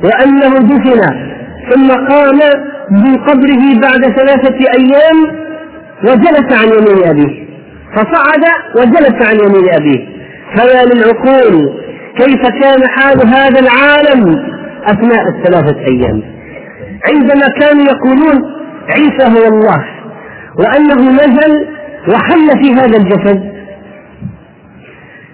وأنه 0.04 0.58
دفن. 0.58 1.00
ثم 1.70 1.88
قام 1.90 2.38
من 2.90 3.16
قبره 3.16 3.80
بعد 3.82 4.02
ثلاثة 4.16 4.58
أيام 4.78 5.46
وجلس 6.04 6.52
عن 6.52 6.68
يمين 6.68 7.04
أبيه 7.08 7.45
فصعد 7.96 8.44
وجلس 8.76 9.28
عن 9.28 9.36
يمين 9.36 9.74
أبيه. 9.74 10.16
فيا 10.56 10.84
للعقول 10.84 11.82
كيف 12.16 12.42
كان 12.62 12.88
حال 12.88 13.26
هذا 13.26 13.60
العالم؟ 13.60 14.36
أثناء 14.84 15.22
الثلاثة 15.28 15.78
أيام. 15.80 16.22
عندما 17.08 17.46
كانوا 17.60 17.84
يقولون 17.84 18.42
عيسى 18.88 19.38
هو 19.38 19.48
الله 19.48 19.84
وأنه 20.58 21.10
نزل 21.10 21.66
وحل 22.08 22.62
في 22.62 22.74
هذا 22.74 22.96
الجسد. 22.96 23.56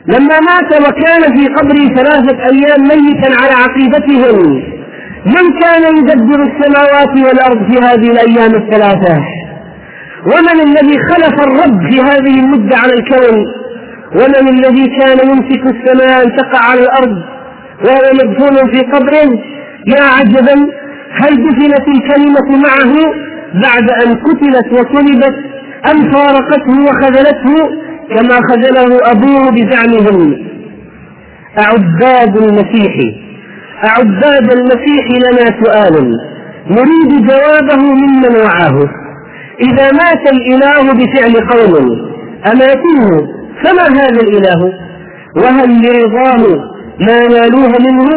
لما 0.06 0.40
مات 0.40 0.80
وكان 0.80 1.36
في 1.36 1.46
قبره 1.46 1.94
ثلاثة 1.96 2.38
أيام 2.44 2.82
ميتا 2.82 3.42
على 3.42 3.52
عقيدتهم 3.52 4.62
من 5.26 5.60
كان 5.60 5.96
يدبر 5.96 6.42
السماوات 6.42 7.08
والأرض 7.08 7.72
في 7.72 7.78
هذه 7.78 8.10
الأيام 8.10 8.54
الثلاثة؟ 8.54 9.18
ومن 10.26 10.60
الذي 10.68 10.98
خلف 11.10 11.34
الرب 11.46 11.90
في 11.90 12.00
هذه 12.00 12.40
المدة 12.40 12.76
على 12.76 12.92
الكون؟ 12.94 13.46
ومن 14.14 14.48
الذي 14.48 14.86
كان 15.00 15.18
يمسك 15.30 15.62
السماء 15.74 16.22
أن 16.26 16.36
تقع 16.36 16.70
على 16.70 16.80
الأرض 16.80 17.16
وهو 17.84 18.12
مدفون 18.14 18.72
في 18.72 18.80
قبره؟ 18.80 19.38
يا 19.86 20.02
عجبا 20.02 20.54
هل 21.12 21.30
دفنت 21.44 21.88
الكلمة 21.88 22.62
معه 22.66 22.94
بعد 23.54 23.90
أن 24.06 24.14
قتلت 24.14 24.72
وصلبت 24.72 25.34
أم 25.90 26.12
فارقته 26.12 26.82
وخذلته 26.84 27.54
كما 28.10 28.34
خذله 28.48 28.98
أبوه 29.10 29.50
بزعمهم؟ 29.50 30.34
أعباد 31.58 32.36
المسيح 32.36 32.94
أعباد 33.84 34.52
المسيح 34.52 35.04
لنا 35.10 35.64
سؤال 35.64 36.12
نريد 36.70 37.26
جوابه 37.26 37.82
ممن 37.82 38.36
وعاه. 38.44 39.01
إذا 39.62 39.90
مات 39.92 40.32
الإله 40.32 40.92
بفعل 40.92 41.34
قوم 41.48 41.74
أماتوه 42.46 43.28
فما 43.64 43.82
هذا 44.00 44.20
الإله؟ 44.20 44.72
وهل 45.36 45.70
لرضاه 45.82 46.44
ما 47.00 47.26
نالوه 47.28 47.68
منه؟ 47.86 48.08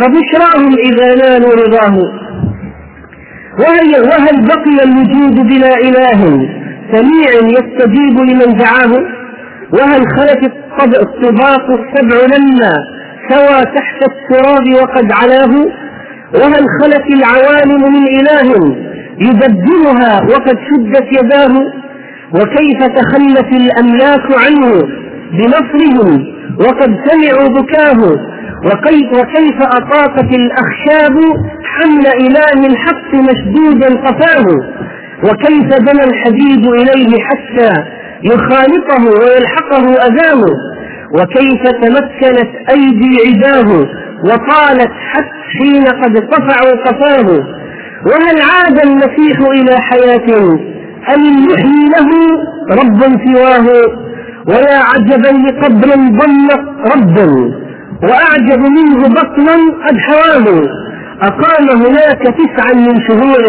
فبشراهم 0.00 0.74
إذا 0.78 1.14
نالوا 1.14 1.50
رضاه. 1.52 1.96
وهل, 3.58 4.00
وهل 4.08 4.46
بقي 4.46 4.84
الوجود 4.84 5.46
بلا 5.48 5.74
إله؟ 5.76 6.20
سميع 6.92 7.30
يستجيب 7.58 8.18
لمن 8.20 8.56
دعاه. 8.56 8.92
وهل 9.72 10.02
خلت 10.16 10.52
الطباق 10.96 11.66
السبع 11.70 12.36
لما 12.36 12.72
سوى 13.30 13.60
تحت 13.62 14.02
التراب 14.10 14.74
وقد 14.82 15.12
علاه؟ 15.12 15.66
وهل 16.34 16.64
خلت 16.82 17.04
العوالم 17.14 17.92
من 17.92 18.06
إله؟ 18.20 18.76
يدبرها 19.18 20.20
وقد 20.30 20.58
شدت 20.70 21.06
يداه 21.18 21.54
وكيف 22.34 22.78
تخلت 22.96 23.48
الأملاك 23.52 24.26
عنه 24.46 24.82
بنصرهم 25.32 26.26
وقد 26.58 26.96
سمعوا 27.06 27.48
بكاه 27.48 28.16
وكيف, 28.64 29.62
أطاقت 29.62 30.34
الأخشاب 30.34 31.16
حمل 31.64 32.06
إله 32.20 32.66
الحق 32.66 33.14
مشدودا 33.14 33.88
قفاه 34.06 34.46
وكيف 35.24 35.68
بنى 35.80 36.04
الحديد 36.04 36.66
إليه 36.66 37.18
حتى 37.24 37.72
يخالطه 38.24 39.04
ويلحقه 39.20 40.06
أذاه 40.06 40.44
وكيف 41.14 41.62
تمكنت 41.62 42.70
أيدي 42.70 43.18
عداه 43.26 43.86
وطالت 44.24 44.92
حتى 45.10 45.42
حين 45.58 45.84
قد 45.84 46.16
ارتفعوا 46.16 46.84
قفاه. 46.86 47.61
وهل 48.06 48.36
عاد 48.50 48.78
المسيح 48.86 49.38
إلى 49.40 49.78
حياة 49.80 50.58
أم 51.14 51.20
يحيي 51.50 51.88
له 51.96 52.08
رب 52.80 53.00
سواه 53.26 53.66
ويا 54.48 54.78
عجبا 54.78 55.28
لقبر 55.48 55.88
ضل 55.96 56.48
ربا 56.94 57.52
وأعجب 58.02 58.58
منه 58.60 59.08
بطنا 59.08 59.56
قد 59.88 59.96
حواه؟ 59.98 60.62
أقام 61.22 61.68
هناك 61.82 62.22
تسعا 62.22 62.72
من 62.74 63.00
شهور 63.08 63.44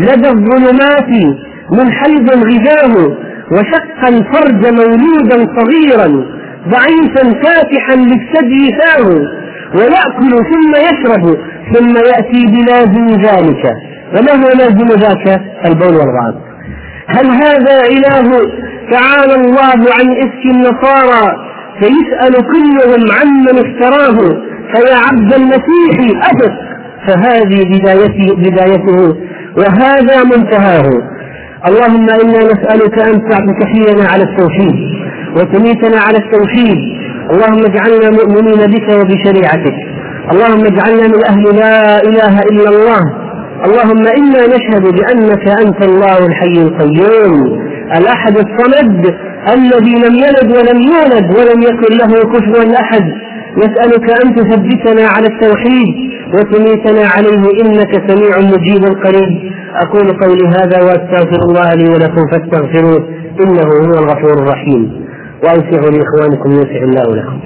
لدى 0.00 0.28
الظلمات 0.28 1.08
من 1.70 1.92
حيض 1.92 2.30
غذاه 2.30 3.16
وشق 3.52 4.06
الفرج 4.08 4.66
مولودا 4.66 5.46
صغيرا 5.60 6.24
ضعيفا 6.68 7.40
فاتحا 7.42 7.94
للثدي 7.96 8.68
فاه 8.78 9.08
ويأكل 9.74 10.30
ثم 10.30 10.72
يشرب 10.76 11.36
ثم 11.74 11.96
يأتي 11.96 12.46
بلازم 12.46 13.06
ذلك. 13.22 13.64
وما 14.14 14.44
هو 14.44 14.48
لازم 14.58 14.88
ذاك؟ 14.88 15.40
البول 15.66 15.94
والغاز. 15.96 16.34
هل 17.06 17.26
هذا 17.26 17.80
إله 17.96 18.28
تعالى 18.92 19.34
الله 19.34 19.78
عن 19.98 20.06
إفك 20.24 20.44
النصارى 20.54 21.32
فيسأل 21.80 22.32
كلهم 22.32 23.02
عمن 23.20 23.58
افتراه؟ 23.58 24.18
فيا 24.74 24.96
عبد 24.96 25.34
المسيح 25.34 26.20
أثق 26.30 26.52
فهذه 27.06 27.64
بدايته, 27.64 28.34
بدايته. 28.36 29.16
وهذا 29.56 30.24
منتهاه. 30.24 30.90
اللهم 31.68 32.06
إنا 32.10 32.38
نسألك 32.38 32.98
أن 33.08 33.20
تحيينا 33.60 34.08
على 34.12 34.22
التوحيد 34.22 34.76
وتميتنا 35.36 36.00
على 36.00 36.18
التوحيد. 36.18 36.78
اللهم 37.30 37.64
اجعلنا 37.64 38.10
مؤمنين 38.10 38.70
بك 38.70 38.88
وبشريعتك. 39.00 39.91
اللهم 40.30 40.64
اجعلنا 40.66 41.08
من 41.08 41.24
أهل 41.28 41.44
لا 41.56 42.02
إله 42.02 42.38
إلا 42.50 42.68
الله. 42.70 43.00
اللهم 43.66 44.06
إنا 44.18 44.46
نشهد 44.46 44.82
بأنك 44.82 45.48
أنت 45.48 45.84
الله 45.84 46.26
الحي 46.26 46.62
القيوم. 46.62 47.62
الأحد 47.96 48.36
الصمد 48.36 49.14
الذي 49.54 49.94
لم 50.04 50.14
يلد 50.14 50.56
ولم 50.56 50.80
يولد 50.92 51.26
ولم 51.38 51.62
يكن 51.62 51.96
له 51.96 52.22
كفوا 52.32 52.80
أحد. 52.80 53.04
نسألك 53.56 54.24
أن 54.24 54.34
تثبتنا 54.34 55.08
على 55.08 55.26
التوحيد 55.26 55.94
وتميتنا 56.34 57.08
عليه. 57.16 57.44
إنك 57.64 58.10
سميع 58.10 58.38
مجيب 58.38 58.84
قريب. 59.04 59.52
أقول 59.82 60.06
قولي 60.20 60.48
هذا 60.48 60.82
وأستغفر 60.82 61.38
الله 61.48 61.70
لي 61.74 61.90
ولكم 61.90 62.26
فاستغفروه. 62.32 63.08
إنه 63.44 63.62
هو 63.62 64.04
الغفور 64.04 64.32
الرحيم. 64.32 65.06
وأوسعوا 65.44 65.90
لإخوانكم 65.90 66.50
يوسع 66.50 66.82
الله 66.82 67.16
لكم. 67.16 67.40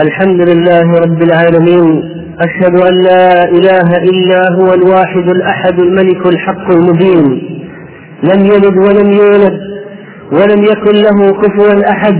الحمد 0.00 0.48
لله 0.48 0.92
رب 1.04 1.22
العالمين 1.22 2.02
أشهد 2.40 2.80
أن 2.80 2.94
لا 3.02 3.44
إله 3.44 3.88
إلا 4.10 4.52
هو 4.52 4.74
الواحد 4.74 5.30
الأحد 5.30 5.80
الملك 5.80 6.26
الحق 6.26 6.70
المبين 6.72 7.42
لم 8.22 8.44
يلد 8.46 8.76
ولم 8.76 9.12
يولد 9.12 9.60
ولم 10.32 10.64
يكن 10.64 10.94
له 10.96 11.32
كفوا 11.32 11.90
أحد 11.90 12.14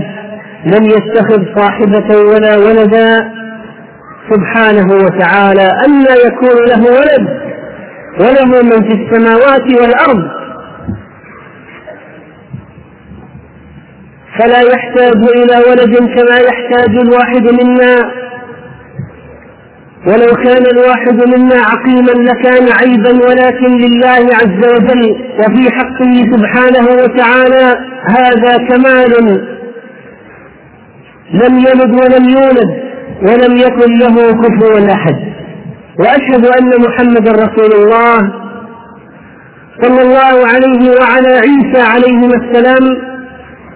لم 0.65 0.85
يتخذ 0.85 1.43
صاحبة 1.55 2.17
ولا 2.17 2.57
ولدا 2.57 3.31
سبحانه 4.31 4.93
وتعالى 4.93 5.67
أن 5.85 6.01
يكون 6.25 6.57
له 6.67 6.83
ولد 6.83 7.27
وله 8.19 8.61
من 8.63 8.89
في 8.89 8.93
السماوات 9.01 9.63
والأرض 9.81 10.40
فلا 14.39 14.61
يحتاج 14.61 15.15
إلى 15.35 15.57
ولد 15.69 15.97
كما 15.97 16.37
يحتاج 16.39 16.97
الواحد 16.97 17.63
منا. 17.63 18.11
ولو 20.07 20.35
كان 20.43 20.63
الواحد 20.73 21.27
منا 21.37 21.55
عقيما 21.55 22.11
لكان 22.29 22.67
عيبا 22.81 23.25
ولكن 23.27 23.77
لله 23.77 24.35
عز 24.35 24.61
وجل 24.73 25.15
وفي 25.39 25.71
حقه 25.71 26.13
سبحانه 26.33 26.87
وتعالى 27.03 27.77
هذا 28.09 28.57
كمال. 28.57 29.13
لم 31.33 31.57
يلد 31.59 31.91
ولم 32.01 32.29
يولد 32.29 32.71
ولم 33.21 33.57
يكن 33.57 33.93
له 33.93 34.31
كفوا 34.31 34.93
أحد. 34.93 35.15
وأشهد 35.99 36.45
أن 36.45 36.81
محمدا 36.81 37.31
رسول 37.31 37.73
الله 37.73 38.17
صلى 39.81 40.01
الله 40.01 40.47
عليه 40.47 40.91
وعلى 40.99 41.33
عيسى 41.33 41.81
عليهما 41.81 42.35
السلام 42.35 43.10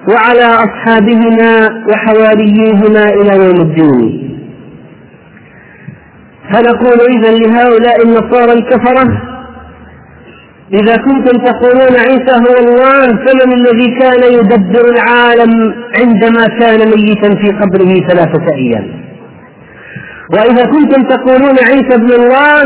وعلى 0.10 0.46
أصحابهما 0.66 1.70
وحواريهما 1.90 3.04
إلى 3.04 3.46
يوم 3.46 3.62
الدين. 3.62 4.22
فنقول 6.54 7.00
إذا 7.16 7.32
لهؤلاء 7.32 8.02
النصارى 8.06 8.54
الكفرة 8.54 9.22
إذا 10.74 10.96
كنتم 10.96 11.46
تقولون 11.46 11.96
عيسى 12.00 12.32
هو 12.46 12.56
الله 12.60 13.06
فمن 13.08 13.54
الذي 13.54 14.00
كان 14.00 14.34
يدبر 14.34 14.86
العالم 14.96 15.74
عندما 16.00 16.48
كان 16.60 16.80
ميتا 16.80 17.30
في 17.36 17.48
قبره 17.62 18.08
ثلاثة 18.08 18.54
أيام. 18.56 18.88
وإذا 20.34 20.66
كنتم 20.66 21.04
تقولون 21.04 21.56
عيسى 21.68 21.94
ابن 21.96 22.12
الله 22.14 22.64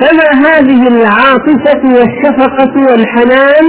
فما 0.00 0.46
هذه 0.48 0.88
العاطفة 0.88 1.82
والشفقة 1.84 2.74
والحنان 2.90 3.66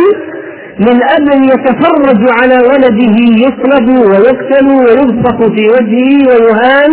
من 0.80 1.04
أب 1.04 1.44
يتفرج 1.44 2.30
على 2.42 2.56
ولده 2.56 3.16
يصلب 3.46 3.90
ويقتل 3.90 4.68
ويبصق 4.68 5.38
في 5.56 5.68
وجهه 5.70 6.28
ويهان 6.28 6.92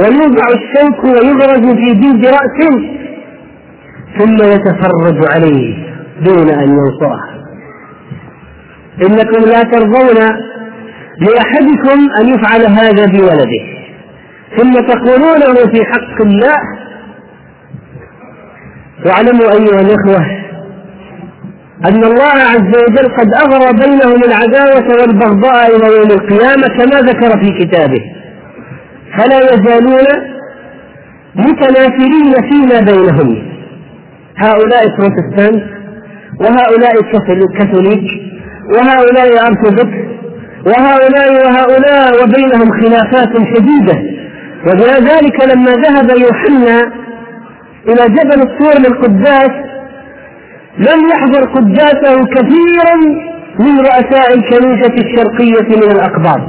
ويوضع 0.00 0.44
الشوك 0.48 1.04
ويغرز 1.04 1.74
في 1.74 1.92
جلد 1.92 2.26
رأسه 2.26 2.96
ثم 4.18 4.34
يتفرج 4.34 5.32
عليه 5.34 5.74
دون 6.24 6.50
أن 6.50 6.68
ينصره 6.68 7.20
إنكم 9.06 9.50
لا 9.50 9.62
ترضون 9.62 10.18
لأحدكم 11.20 11.98
أن 12.20 12.28
يفعل 12.28 12.66
هذا 12.66 13.06
بولده. 13.06 13.76
ثم 14.56 14.72
تقولونه 14.72 15.54
في 15.54 15.84
حق 15.84 16.20
الله 16.20 16.54
واعلموا 19.06 19.52
أيها 19.52 19.80
الإخوة 19.80 20.45
أن 21.84 22.04
الله 22.04 22.32
عز 22.52 22.72
وجل 22.88 23.16
قد 23.18 23.34
أغرى 23.34 23.72
بينهم 23.72 24.24
العداوة 24.24 24.88
والبغضاء 25.00 25.76
إلى 25.76 25.96
يوم 25.96 26.10
القيامة 26.10 26.68
كما 26.68 27.00
ذكر 27.00 27.44
في 27.44 27.64
كتابه. 27.64 28.00
فلا 29.18 29.36
يزالون 29.36 30.06
متنافرين 31.34 32.34
فيما 32.50 32.80
بينهم. 32.80 33.48
هؤلاء 34.36 34.86
بروتستانت 34.98 35.64
وهؤلاء 36.40 36.94
كاثوليك 37.58 38.04
وهؤلاء 38.74 39.46
ارثوذكس 39.46 40.06
وهؤلاء 40.66 41.46
وهؤلاء 41.46 42.22
وبينهم 42.22 42.70
خلافات 42.82 43.36
شديدة. 43.56 44.16
ولذلك 44.66 45.54
لما 45.54 45.70
ذهب 45.70 46.10
يوحنا 46.10 46.92
إلى 47.88 48.14
جبل 48.14 48.42
الطور 48.42 48.78
للقداس 48.78 49.50
لم 50.78 51.08
يحضر 51.10 51.44
قداسه 51.44 52.24
كثيرا 52.24 52.96
من 53.58 53.78
رؤساء 53.80 54.34
الكنيسة 54.34 54.94
الشرقية 54.94 55.76
من 55.76 55.90
الاقباط 55.92 56.40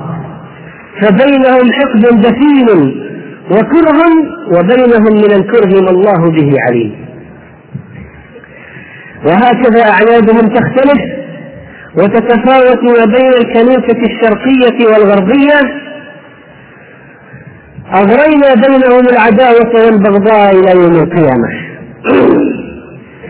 فبينهم 1.01 1.71
حقد 1.71 2.21
دفين 2.21 2.69
وكره 3.51 3.99
وبينهم 4.51 5.13
من 5.13 5.31
الكره 5.31 5.81
ما 5.81 5.89
الله 5.89 6.31
به 6.31 6.55
عليم. 6.61 7.07
وهكذا 9.25 9.81
أعيادهم 9.89 10.47
تختلف 10.47 11.01
وتتفاوت 11.97 12.83
ما 12.83 13.05
بين 13.05 13.33
الكنيسة 13.41 13.99
الشرقية 14.05 14.87
والغربية. 14.87 15.59
أغرينا 17.93 18.53
بينهم 18.67 19.07
العداوة 19.09 19.85
والبغضاء 19.85 20.55
إلى 20.59 20.81
يوم 20.81 20.95
القيامة. 20.95 21.49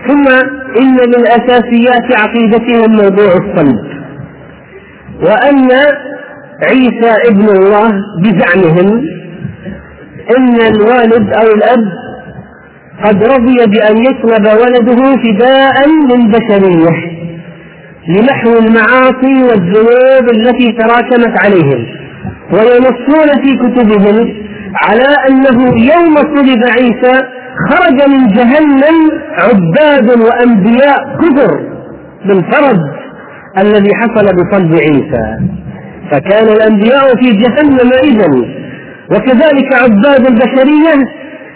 ثم 0.08 0.28
إن 0.82 0.94
من 0.94 1.28
أساسيات 1.28 2.16
عقيدتهم 2.22 2.92
موضوع 2.92 3.32
الصلب. 3.34 3.78
وأن 5.22 5.70
عيسى 6.70 7.14
ابن 7.30 7.50
الله 7.50 7.92
بزعمهم 8.24 9.06
إن 10.38 10.56
الوالد 10.62 11.34
أو 11.34 11.48
الأب 11.56 11.86
قد 13.06 13.24
رضي 13.24 13.58
بأن 13.66 13.98
يطلب 13.98 14.46
ولده 14.62 15.16
فداء 15.24 15.76
للبشريه 16.10 17.18
لمحو 18.08 18.58
المعاصي 18.58 19.44
والذنوب 19.44 20.30
التي 20.36 20.72
تراكمت 20.72 21.46
عليهم 21.46 21.86
وينصون 22.54 23.28
في 23.44 23.56
كتبهم 23.58 24.34
على 24.84 25.16
أنه 25.30 25.64
يوم 25.94 26.16
صلب 26.16 26.64
عيسى 26.80 27.22
خرج 27.70 28.10
من 28.10 28.28
جهنم 28.28 29.12
عباد 29.40 30.20
وأنبياء 30.22 31.18
كثر 31.22 31.52
بالفرج 32.26 32.80
الذي 33.58 33.96
حصل 33.96 34.26
بصلب 34.26 34.74
عيسى. 34.74 35.40
فكان 36.12 36.48
الأنبياء 36.48 37.16
في 37.16 37.32
جهنم 37.32 37.92
اذا 38.04 38.48
وكذلك 39.12 39.74
عباد 39.74 40.28
البشرية 40.28 41.06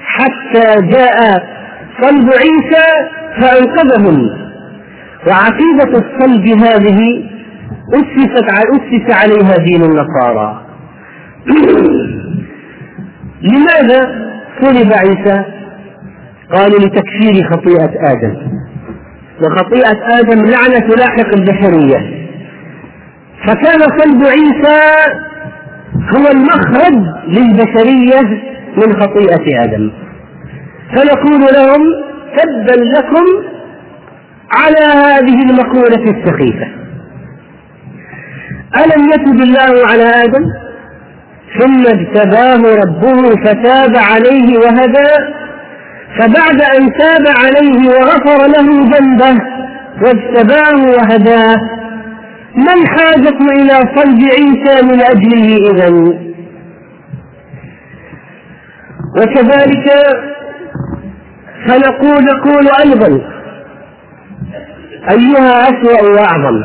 حتى 0.03 0.87
جاء 0.87 1.43
صلب 2.01 2.29
عيسى 2.29 2.85
فأنقذهم. 3.41 4.29
وعقيدة 5.27 5.99
الصلب 5.99 6.47
هذه 6.47 7.23
أسست 7.93 8.45
أسس 8.53 9.15
عليها 9.23 9.57
دين 9.57 9.83
النصارى. 9.83 10.61
لماذا 13.51 14.31
صلب 14.61 14.93
عيسى؟ 14.93 15.60
قالوا 16.53 16.79
لتكفير 16.79 17.49
خطيئة 17.51 18.11
آدم. 18.11 18.35
وخطيئة 19.41 20.19
آدم 20.19 20.45
لعنة 20.45 20.79
تلاحق 20.89 21.27
البشرية 21.35 22.21
فكان 23.47 23.79
صلب 23.79 24.23
عيسى 24.23 24.91
هو 26.15 26.27
المخرج 26.31 26.95
للبشرية 27.27 28.21
من 28.77 29.01
خطيئة 29.01 29.63
آدم. 29.63 29.91
فنقول 30.95 31.41
لهم 31.41 31.81
تبا 32.37 32.81
لكم 32.81 33.25
على 34.51 34.85
هذه 34.85 35.41
المقولة 35.49 36.03
السخيفة. 36.11 36.67
ألم 38.75 39.09
يتب 39.09 39.41
الله 39.41 39.87
على 39.87 40.03
آدم؟ 40.03 40.43
ثم 41.59 41.87
اجتباه 41.87 42.75
ربه 42.75 43.29
فتاب 43.45 43.95
عليه 43.95 44.57
وهدى 44.57 45.41
فبعد 46.19 46.61
أن 46.61 46.89
تاب 46.99 47.23
عليه 47.37 47.89
وغفر 47.89 48.47
له 48.47 48.89
ذنبه 48.97 49.41
واجتباه 50.01 50.83
وهداه 50.97 51.55
ما 52.55 52.73
الحاجة 52.73 53.37
إلى 53.61 53.79
صلب 53.95 54.19
عيسى 54.21 54.85
من 54.85 55.01
أجله 55.01 55.57
إذا؟ 55.71 55.89
وكذلك 59.17 59.91
فنقول 61.67 62.23
نقول 62.23 62.67
أيضا 62.85 63.21
أيها 65.11 65.61
أسوأ 65.63 66.09
وأعظم 66.09 66.63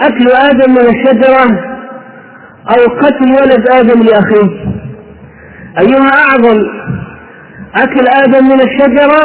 أكل 0.00 0.28
آدم 0.32 0.72
من 0.72 0.78
الشجرة 0.80 1.70
أو 2.68 2.96
قتل 3.00 3.32
ولد 3.32 3.68
آدم 3.70 4.02
لأخيه. 4.02 4.70
أيها 5.78 6.10
أعظم 6.30 6.62
أكل 7.74 8.06
آدم 8.24 8.46
من 8.46 8.60
الشجرة 8.60 9.24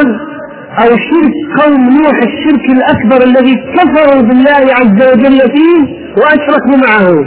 أو 0.79 0.87
شرك 0.87 1.63
قوم 1.63 1.89
نوح 1.89 2.17
الشرك 2.17 2.69
الأكبر 2.69 3.23
الذي 3.23 3.55
كفروا 3.55 4.21
بالله 4.21 4.73
عز 4.73 5.13
وجل 5.13 5.39
فيه 5.39 6.05
وأشركوا 6.17 6.77
معه. 6.87 7.25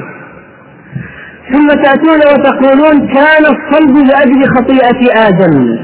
ثم 1.53 1.69
تأتون 1.69 2.19
وتقولون 2.19 3.07
كان 3.15 3.45
الصلب 3.45 3.97
لأجل 3.97 4.45
خطيئة 4.57 5.29
آدم. 5.29 5.79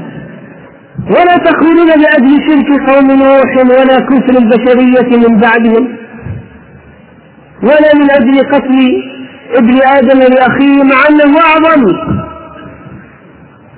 ولا 1.09 1.37
تقولون 1.37 1.87
لأجل 1.87 2.37
شرك 2.47 2.89
قوم 2.89 3.11
نوح 3.11 3.57
ولا 3.57 3.97
كفر 3.99 4.37
البشرية 4.37 5.27
من 5.27 5.37
بعدهم. 5.37 5.97
ولا 7.63 7.95
من 7.95 8.11
أجل 8.11 8.39
قتل 8.39 9.03
ابن 9.55 9.79
آدم 9.87 10.19
لأخيه 10.19 10.83
مع 10.83 10.95
أنه 11.09 11.39
أعظم. 11.39 11.85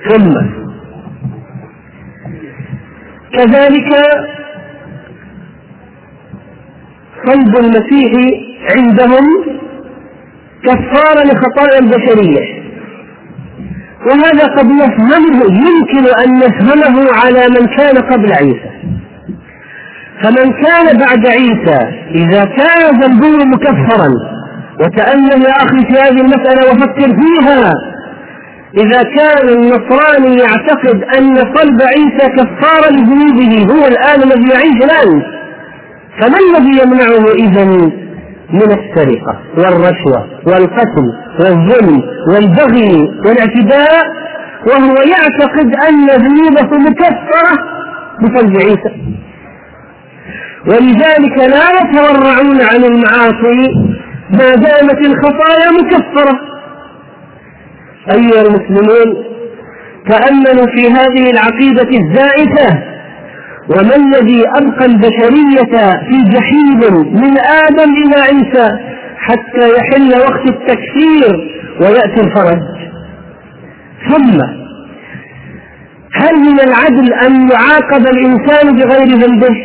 ثم 0.09 0.56
كذلك 3.33 3.89
صلب 7.25 7.57
المسيح 7.57 8.11
عندهم 8.77 9.25
كفارة 10.63 11.23
لخطايا 11.23 11.79
البشرية. 11.79 12.57
وهذا 14.05 14.45
قد 14.47 14.65
نفهمه 14.65 15.43
يمكن 15.45 16.07
أن 16.25 16.37
نفهمه 16.39 17.07
على 17.13 17.47
من 17.49 17.67
كان 17.77 17.97
قبل 17.97 18.33
عيسى. 18.33 18.71
فمن 20.23 20.51
كان 20.63 20.97
بعد 20.97 21.27
عيسى 21.27 21.79
إذا 22.15 22.45
كان 22.45 23.01
ذنبه 23.01 23.45
مكفرا 23.45 24.09
وتأمل 24.81 25.41
يا 25.45 25.51
أخي 25.51 25.77
في 25.87 25.93
هذه 25.99 26.21
المسألة 26.21 26.71
وفكر 26.71 27.07
فيها 27.21 27.73
إذا 28.77 29.03
كان 29.03 29.49
النصراني 29.49 30.39
يعتقد 30.39 31.03
أن 31.17 31.35
صلب 31.35 31.81
عيسى 31.81 32.29
كفارة 32.37 32.89
لذنوبه 32.91 33.73
هو 33.73 33.87
الآن 33.87 34.23
الذي 34.23 34.49
يعيش 34.49 34.83
الآن 34.83 35.21
فما 36.21 36.37
الذي 36.37 36.81
يمنعه 36.83 37.31
إذا 37.31 37.65
من 38.53 38.71
السرقة 38.71 39.39
والرشوة 39.57 40.27
والقتل 40.45 41.07
والظلم 41.39 42.01
والبغي 42.33 43.09
والاعتداء؟ 43.25 44.03
وهو 44.67 44.95
يعتقد 44.95 45.75
أن 45.89 46.07
ذنوبه 46.07 46.77
مكفرة 46.89 47.57
بصلب 48.21 48.57
عيسى. 48.57 48.91
ولذلك 50.67 51.37
لا 51.37 51.65
يتورعون 51.79 52.61
عن 52.61 52.83
المعاصي 52.83 53.67
ما 54.31 54.49
دامت 54.55 55.05
الخطايا 55.07 55.71
مكفرة. 55.81 56.39
أيها 58.11 58.41
المسلمون 58.41 59.23
تأملوا 60.09 60.67
في 60.75 60.87
هذه 60.91 61.29
العقيدة 61.31 61.89
الزائفة 61.99 62.83
وما 63.69 63.95
الذي 63.95 64.43
أبقى 64.47 64.85
البشرية 64.85 65.91
في 66.09 66.23
جحيم 66.33 66.79
من 67.13 67.37
آدم 67.39 67.93
إلى 67.93 68.21
عيسى 68.21 68.77
حتى 69.17 69.69
يحل 69.77 70.09
وقت 70.19 70.47
التكفير 70.47 71.53
ويأتي 71.81 72.21
الفرج. 72.21 72.59
ثم 74.09 74.41
هل 76.13 76.35
من 76.35 76.59
العدل 76.59 77.13
أن 77.13 77.49
يعاقب 77.49 78.07
الإنسان 78.07 78.75
بغير 78.75 79.07
ذنبه؟ 79.07 79.55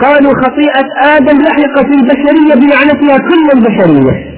قالوا 0.00 0.32
خطيئة 0.42 1.16
آدم 1.16 1.42
لحقت 1.42 1.86
البشرية 1.86 2.54
بلعنتها 2.54 3.18
كل 3.18 3.48
البشرية. 3.58 4.29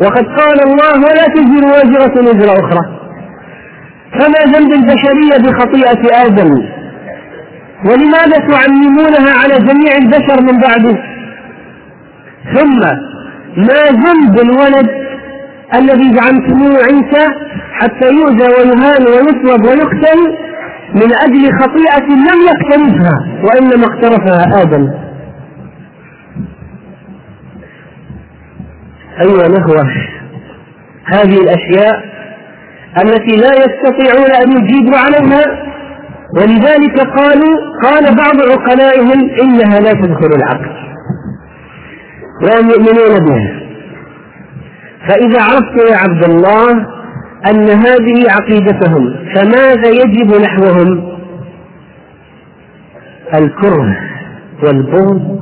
وقد 0.00 0.24
قال 0.40 0.58
الله 0.66 0.94
ولا 0.98 1.26
تزر 1.34 1.64
وازرة 1.66 2.14
وزر 2.22 2.52
أخرى. 2.52 2.98
فما 4.12 4.52
ذنب 4.58 4.72
البشرية 4.72 5.36
بخطيئة 5.44 6.26
آدم 6.26 6.50
ولماذا 7.84 8.38
تعممونها 8.50 9.32
على 9.42 9.54
جميع 9.58 9.96
البشر 9.96 10.42
من 10.42 10.60
بعده؟ 10.60 10.98
ثم 12.54 12.78
ما 13.56 13.82
ذنب 13.90 14.40
الولد 14.40 14.88
الذي 15.74 16.14
زعمتموه 16.16 16.76
عيسى 16.76 17.26
حتى 17.72 18.08
يؤذى 18.08 18.44
ويهان 18.44 19.02
ويصلب 19.06 19.64
ويقتل 19.64 20.20
من 20.94 21.12
أجل 21.22 21.50
خطيئة 21.60 22.06
لم 22.08 22.38
يقترفها 22.50 23.16
وإنما 23.44 23.86
اقترفها 23.86 24.62
آدم. 24.62 24.88
أيها 29.22 29.46
الأخوة 29.46 29.82
هذه 31.04 31.38
الأشياء 31.38 32.12
التي 33.04 33.36
لا 33.36 33.52
يستطيعون 33.54 34.30
أن 34.42 34.52
يجيبوا 34.52 34.98
عليها 34.98 35.42
ولذلك 36.36 37.00
قالوا 37.00 37.56
قال 37.82 38.04
بعض 38.16 38.50
عقلائهم 38.52 39.30
إنها 39.42 39.80
لا 39.80 39.92
تدخل 39.92 40.30
العقل. 40.36 40.70
لا 42.42 42.56
يؤمنون 42.56 43.26
بها. 43.28 43.60
فإذا 45.08 45.42
عرفت 45.42 45.90
يا 45.90 45.96
عبد 45.96 46.24
الله 46.24 46.70
أن 47.50 47.68
هذه 47.68 48.24
عقيدتهم 48.30 49.14
فماذا 49.34 49.88
يجب 49.88 50.34
نحوهم؟ 50.42 51.12
الكره 53.34 53.96
والبغض 54.62 55.40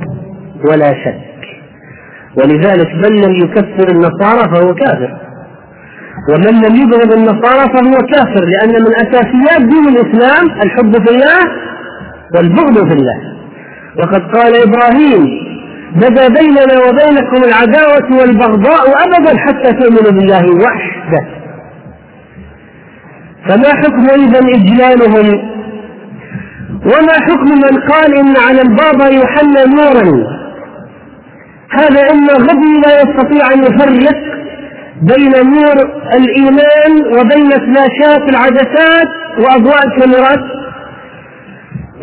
ولا 0.69 0.89
شك. 1.03 1.30
ولذلك 2.37 2.87
من 2.95 3.21
لم 3.21 3.33
يكفر 3.35 3.91
النصارى 3.91 4.55
فهو 4.55 4.73
كافر. 4.73 5.17
ومن 6.29 6.61
لم 6.65 6.75
يبغض 6.75 7.13
النصارى 7.13 7.73
فهو 7.73 7.97
كافر 8.13 8.45
لأن 8.45 8.83
من 8.83 8.95
أساسيات 8.95 9.61
دين 9.61 9.87
الإسلام 9.87 10.45
الحب 10.63 10.93
في 11.07 11.15
الله 11.15 11.39
والبغض 12.35 12.87
في 12.87 12.93
الله. 12.93 13.17
وقد 13.99 14.21
قال 14.35 14.55
إبراهيم 14.55 15.51
بدا 15.95 16.27
بيننا 16.27 16.77
وبينكم 16.87 17.43
العداوة 17.49 18.19
والبغضاء 18.19 18.83
أبدا 19.07 19.37
حتى 19.39 19.73
تؤمنوا 19.73 20.11
بالله 20.11 20.45
وحده. 20.65 21.25
فما 23.47 23.69
حكم 23.69 24.05
إذا 24.09 24.39
إجلالهم؟ 24.39 25.51
وما 26.85 27.13
حكم 27.13 27.49
من 27.49 27.81
قال 27.91 28.17
إن 28.17 28.37
على 28.37 28.61
البابا 28.61 29.07
يحلى 29.07 29.65
نورا؟ 29.75 30.40
هذا 31.71 32.11
إما 32.11 32.33
غبي 32.33 32.81
لا 32.85 33.01
يستطيع 33.01 33.53
أن 33.53 33.59
يفرق 33.63 34.17
بين 35.01 35.31
نور 35.31 35.77
الإيمان 36.13 36.93
وبين 37.17 37.49
فلاشات 37.49 38.29
العدسات 38.29 39.07
وأضواء 39.39 39.87
الكاميرات. 39.87 40.61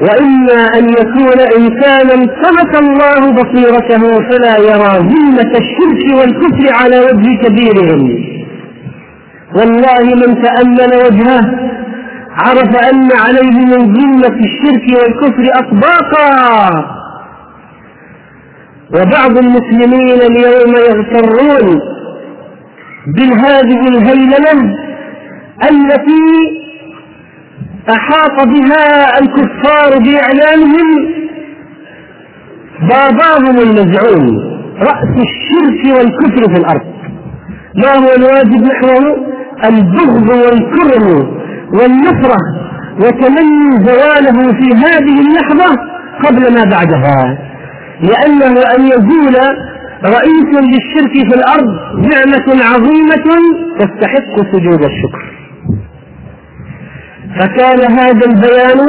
وإما 0.02 0.78
أن 0.78 0.88
يكون 0.88 1.40
إنسانا 1.58 2.26
سمك 2.42 2.82
الله 2.82 3.32
بصيرته 3.32 4.02
فلا 4.28 4.56
يرى 4.58 5.08
ظلمة 5.10 5.52
الشرك 5.62 6.18
والكفر 6.18 6.74
على 6.74 6.98
وجه 7.00 7.36
كبيرهم. 7.42 8.24
والله 9.56 10.14
من 10.14 10.42
تأمل 10.42 10.96
وجهه 11.06 11.40
عرف 12.30 12.76
أن 12.92 13.08
عليه 13.26 13.58
من 13.66 13.94
ظلمة 13.94 14.38
الشرك 14.46 14.98
والكفر 14.98 15.44
أطباقا. 15.58 16.97
وبعض 18.94 19.38
المسلمين 19.38 20.20
اليوم 20.30 20.74
يغترون 20.76 21.80
بهذه 23.16 23.88
الهيلمة 23.88 24.74
التي 25.70 26.28
أحاط 27.90 28.46
بها 28.48 29.18
الكفار 29.20 29.98
بإعلانهم 29.98 30.88
باباهم 32.90 33.58
المزعوم 33.58 34.26
رأس 34.80 35.14
الشرك 35.26 35.96
والكفر 35.96 36.54
في 36.54 36.60
الأرض. 36.60 36.86
ما 37.74 37.94
هو 37.94 38.14
الواجب 38.16 38.62
نحوه 38.62 39.16
البغض 39.64 40.28
والكره 40.28 41.38
والنفرة 41.72 42.38
وتمني 43.00 43.84
زواله 43.86 44.52
في 44.52 44.74
هذه 44.74 45.20
اللحظة 45.20 45.76
قبل 46.24 46.54
ما 46.54 46.64
بعدها. 46.64 47.38
لأنه 48.00 48.60
أن 48.60 48.86
يزول 48.86 49.36
رئيس 50.04 50.50
للشرك 50.54 51.12
في 51.12 51.34
الأرض 51.38 51.68
نعمة 51.94 52.64
عظيمة 52.64 53.38
تستحق 53.78 54.36
سجود 54.52 54.84
الشكر. 54.84 55.38
فكان 57.40 57.92
هذا 57.92 58.26
البيان 58.26 58.80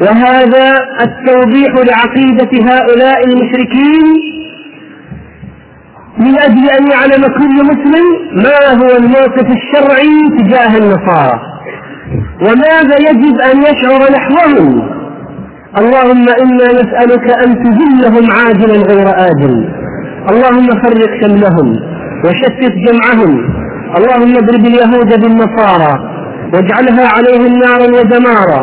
وهذا 0.00 0.80
التوضيح 1.00 1.74
لعقيدة 1.74 2.74
هؤلاء 2.74 3.24
المشركين 3.24 4.06
من 6.18 6.38
أجل 6.38 6.70
أن 6.78 6.90
يعلم 6.90 7.26
كل 7.26 7.64
مسلم 7.64 8.06
ما 8.32 8.82
هو 8.82 8.96
الموقف 8.96 9.46
الشرعي 9.46 10.38
تجاه 10.38 10.76
النصارى. 10.78 11.40
وماذا 12.42 13.10
يجب 13.10 13.40
أن 13.40 13.62
يشعر 13.62 14.12
نحوهم؟ 14.12 14.99
اللهم 15.78 16.26
إنا 16.42 16.66
نسألك 16.80 17.26
أن 17.44 17.50
تذلهم 17.64 18.24
عاجلا 18.30 18.78
غير 18.90 19.08
آجل. 19.08 19.54
اللهم 20.30 20.68
فرق 20.82 21.10
شملهم 21.22 21.68
وشتت 22.24 22.74
جمعهم. 22.86 23.32
اللهم 23.96 24.32
اضرب 24.42 24.64
اليهود 24.66 25.10
بالنصارى 25.22 25.92
واجعلها 26.52 27.06
عليهم 27.16 27.52
نارا 27.64 27.86
ودمارا. 27.98 28.62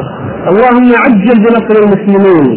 اللهم 0.49 0.91
عجل 1.03 1.37
بنصر 1.43 1.75
المسلمين. 1.83 2.47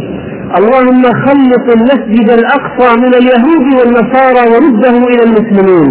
اللهم 0.58 1.02
خلط 1.26 1.66
المسجد 1.76 2.30
الأقصى 2.30 2.90
من 3.02 3.12
اليهود 3.20 3.66
والنصارى 3.78 4.42
ورده 4.52 4.94
إلى 5.12 5.22
المسلمين. 5.28 5.90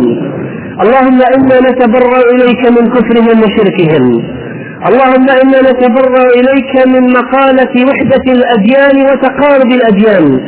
اللهم 0.83 1.19
إنا 1.35 1.57
نتبرأ 1.69 2.19
إليك 2.33 2.61
من 2.75 2.83
كفرهم 2.95 3.37
وشركهم. 3.43 4.38
اللهم 4.87 5.27
إنا 5.43 5.59
نتبرا 5.71 6.25
إليك 6.39 6.87
من 6.87 7.03
مقالة 7.13 7.73
وحدة 7.89 8.25
الأديان 8.27 8.95
وتقارب 9.07 9.71
الأديان. 9.71 10.39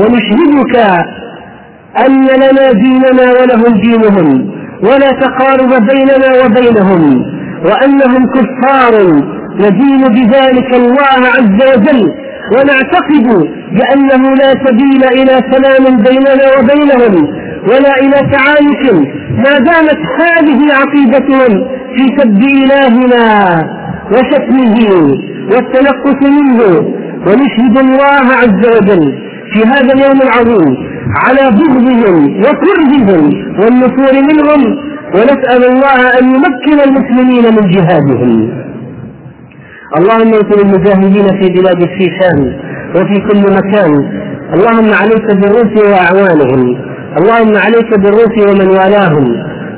ونشهدك 0.00 0.74
أن 2.06 2.26
لنا 2.42 2.72
ديننا 2.72 3.26
ولهم 3.40 3.72
دينهم 3.86 4.28
ولا 4.82 5.10
تقارب 5.24 5.86
بيننا 5.90 6.30
وبينهم 6.44 7.02
وأنهم 7.66 8.22
كفار. 8.36 8.94
ندين 9.64 10.02
بذلك 10.16 10.74
الله 10.74 11.20
عز 11.36 11.60
وجل 11.70 12.02
ونعتقد 12.54 13.26
بأنه 13.78 14.22
لا 14.34 14.50
سبيل 14.66 15.02
إلى 15.18 15.34
سلام 15.52 15.84
بيننا 15.96 16.46
وبينهم 16.58 17.14
ولا 17.70 17.92
إلى 18.02 18.18
تعايش. 18.32 18.82
ما 19.44 19.58
دامت 19.58 20.00
هذه 20.20 20.60
عقيدتهم 20.80 21.77
في 21.96 22.04
سب 22.18 22.42
إلهنا 22.42 23.26
وشتمه 24.12 24.76
والتنقص 25.52 26.20
منه 26.38 26.60
ونشهد 27.26 27.78
الله 27.78 28.24
عز 28.40 28.62
وجل 28.76 29.04
في 29.52 29.60
هذا 29.72 29.92
اليوم 29.94 30.18
العظيم 30.22 30.74
على 31.24 31.50
بغضهم 31.58 32.16
وكرههم 32.44 33.24
والنفور 33.60 34.12
منهم 34.30 34.60
ونسأل 35.14 35.62
الله 35.72 36.00
أن 36.20 36.24
يمكن 36.34 36.78
المسلمين 36.88 37.44
من 37.56 37.70
جهادهم. 37.70 38.50
اللهم 39.98 40.30
انصر 40.34 40.58
المجاهدين 40.64 41.26
في 41.40 41.48
بلاد 41.56 41.82
الشيشان 41.82 42.38
وفي 42.96 43.20
كل 43.28 43.40
مكان. 43.58 43.92
اللهم 44.54 44.90
عليك 45.00 45.26
بالروس 45.40 45.72
وأعوانهم. 45.90 46.62
اللهم 47.18 47.56
عليك 47.64 47.90
بالروس 47.98 48.34
ومن 48.48 48.68
والاهم. 48.68 49.26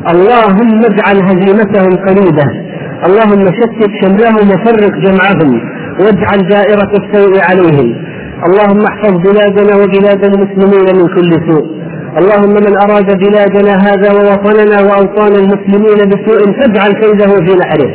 اللهم 0.08 0.80
اجعل 0.84 1.16
هزيمتهم 1.28 1.92
قريبة 2.08 2.44
اللهم 3.06 3.44
شتت 3.58 3.90
شملهم 4.02 4.46
وفرق 4.50 4.92
جمعهم. 5.04 5.60
واجعل 6.00 6.48
دائرة 6.48 6.92
السوء 7.00 7.40
عليهم. 7.48 7.94
اللهم 8.46 8.84
احفظ 8.86 9.14
بلادنا 9.28 9.76
وبلاد 9.76 10.24
المسلمين 10.24 10.96
من 10.96 11.06
كل 11.16 11.30
سوء. 11.48 11.64
اللهم 12.18 12.54
من 12.66 12.76
أراد 12.84 13.18
بلادنا 13.24 13.72
هذا 13.88 14.12
ووطننا 14.12 14.82
وأوطان 14.82 15.32
المسلمين 15.42 16.08
بسوء 16.10 16.60
فاجعل 16.60 16.92
كيده 16.92 17.26
في 17.46 17.56
نحره. 17.60 17.90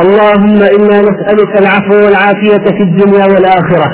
اللهم 0.00 0.58
إنا 0.76 1.00
نسألك 1.00 1.58
العفو 1.58 1.94
والعافية 2.04 2.64
في 2.76 2.82
الدنيا 2.82 3.24
والآخرة. 3.26 3.88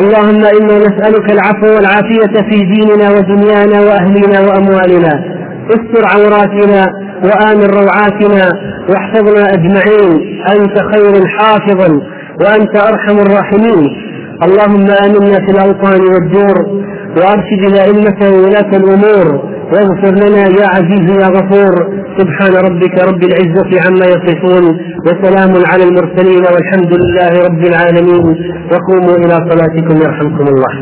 اللهم 0.00 0.42
إنا 0.44 0.78
نسألك 0.78 1.32
العفو 1.32 1.66
والعافية 1.76 2.34
في 2.50 2.58
ديننا 2.74 3.10
ودنيانا 3.10 3.80
وأهلنا 3.80 4.40
وأموالنا. 4.40 5.37
استر 5.76 6.02
عوراتنا 6.14 6.82
وآمن 7.24 7.68
روعاتنا 7.80 8.44
واحفظنا 8.88 9.42
أجمعين. 9.56 10.12
أنت 10.54 10.76
خير 10.92 11.26
حافظا 11.26 11.90
وأنت 12.40 12.76
أرحم 12.90 13.18
الراحمين. 13.18 13.90
اللهم 14.46 14.86
آمنا 15.04 15.46
في 15.46 15.50
الأوطان 15.50 16.00
والدور 16.12 16.56
وأرشد 17.16 17.62
الائمه 17.72 18.18
وولاة 18.32 18.70
الأمور. 18.80 19.48
واغفر 19.72 20.14
لنا 20.24 20.42
يا 20.58 20.66
عزيز 20.74 21.06
يا 21.22 21.28
غفور. 21.28 21.74
سبحان 22.18 22.52
ربك 22.66 22.94
رب 23.08 23.22
العزة 23.22 23.70
عما 23.86 24.06
يصفون 24.14 24.64
وسلام 25.06 25.52
على 25.72 25.84
المرسلين 25.84 26.42
والحمد 26.54 26.92
لله 27.02 27.32
رب 27.48 27.62
العالمين. 27.70 28.26
وقوموا 28.72 29.16
إلى 29.16 29.34
صلاتكم 29.50 29.96
يرحمكم 30.04 30.46
الله. 30.54 30.72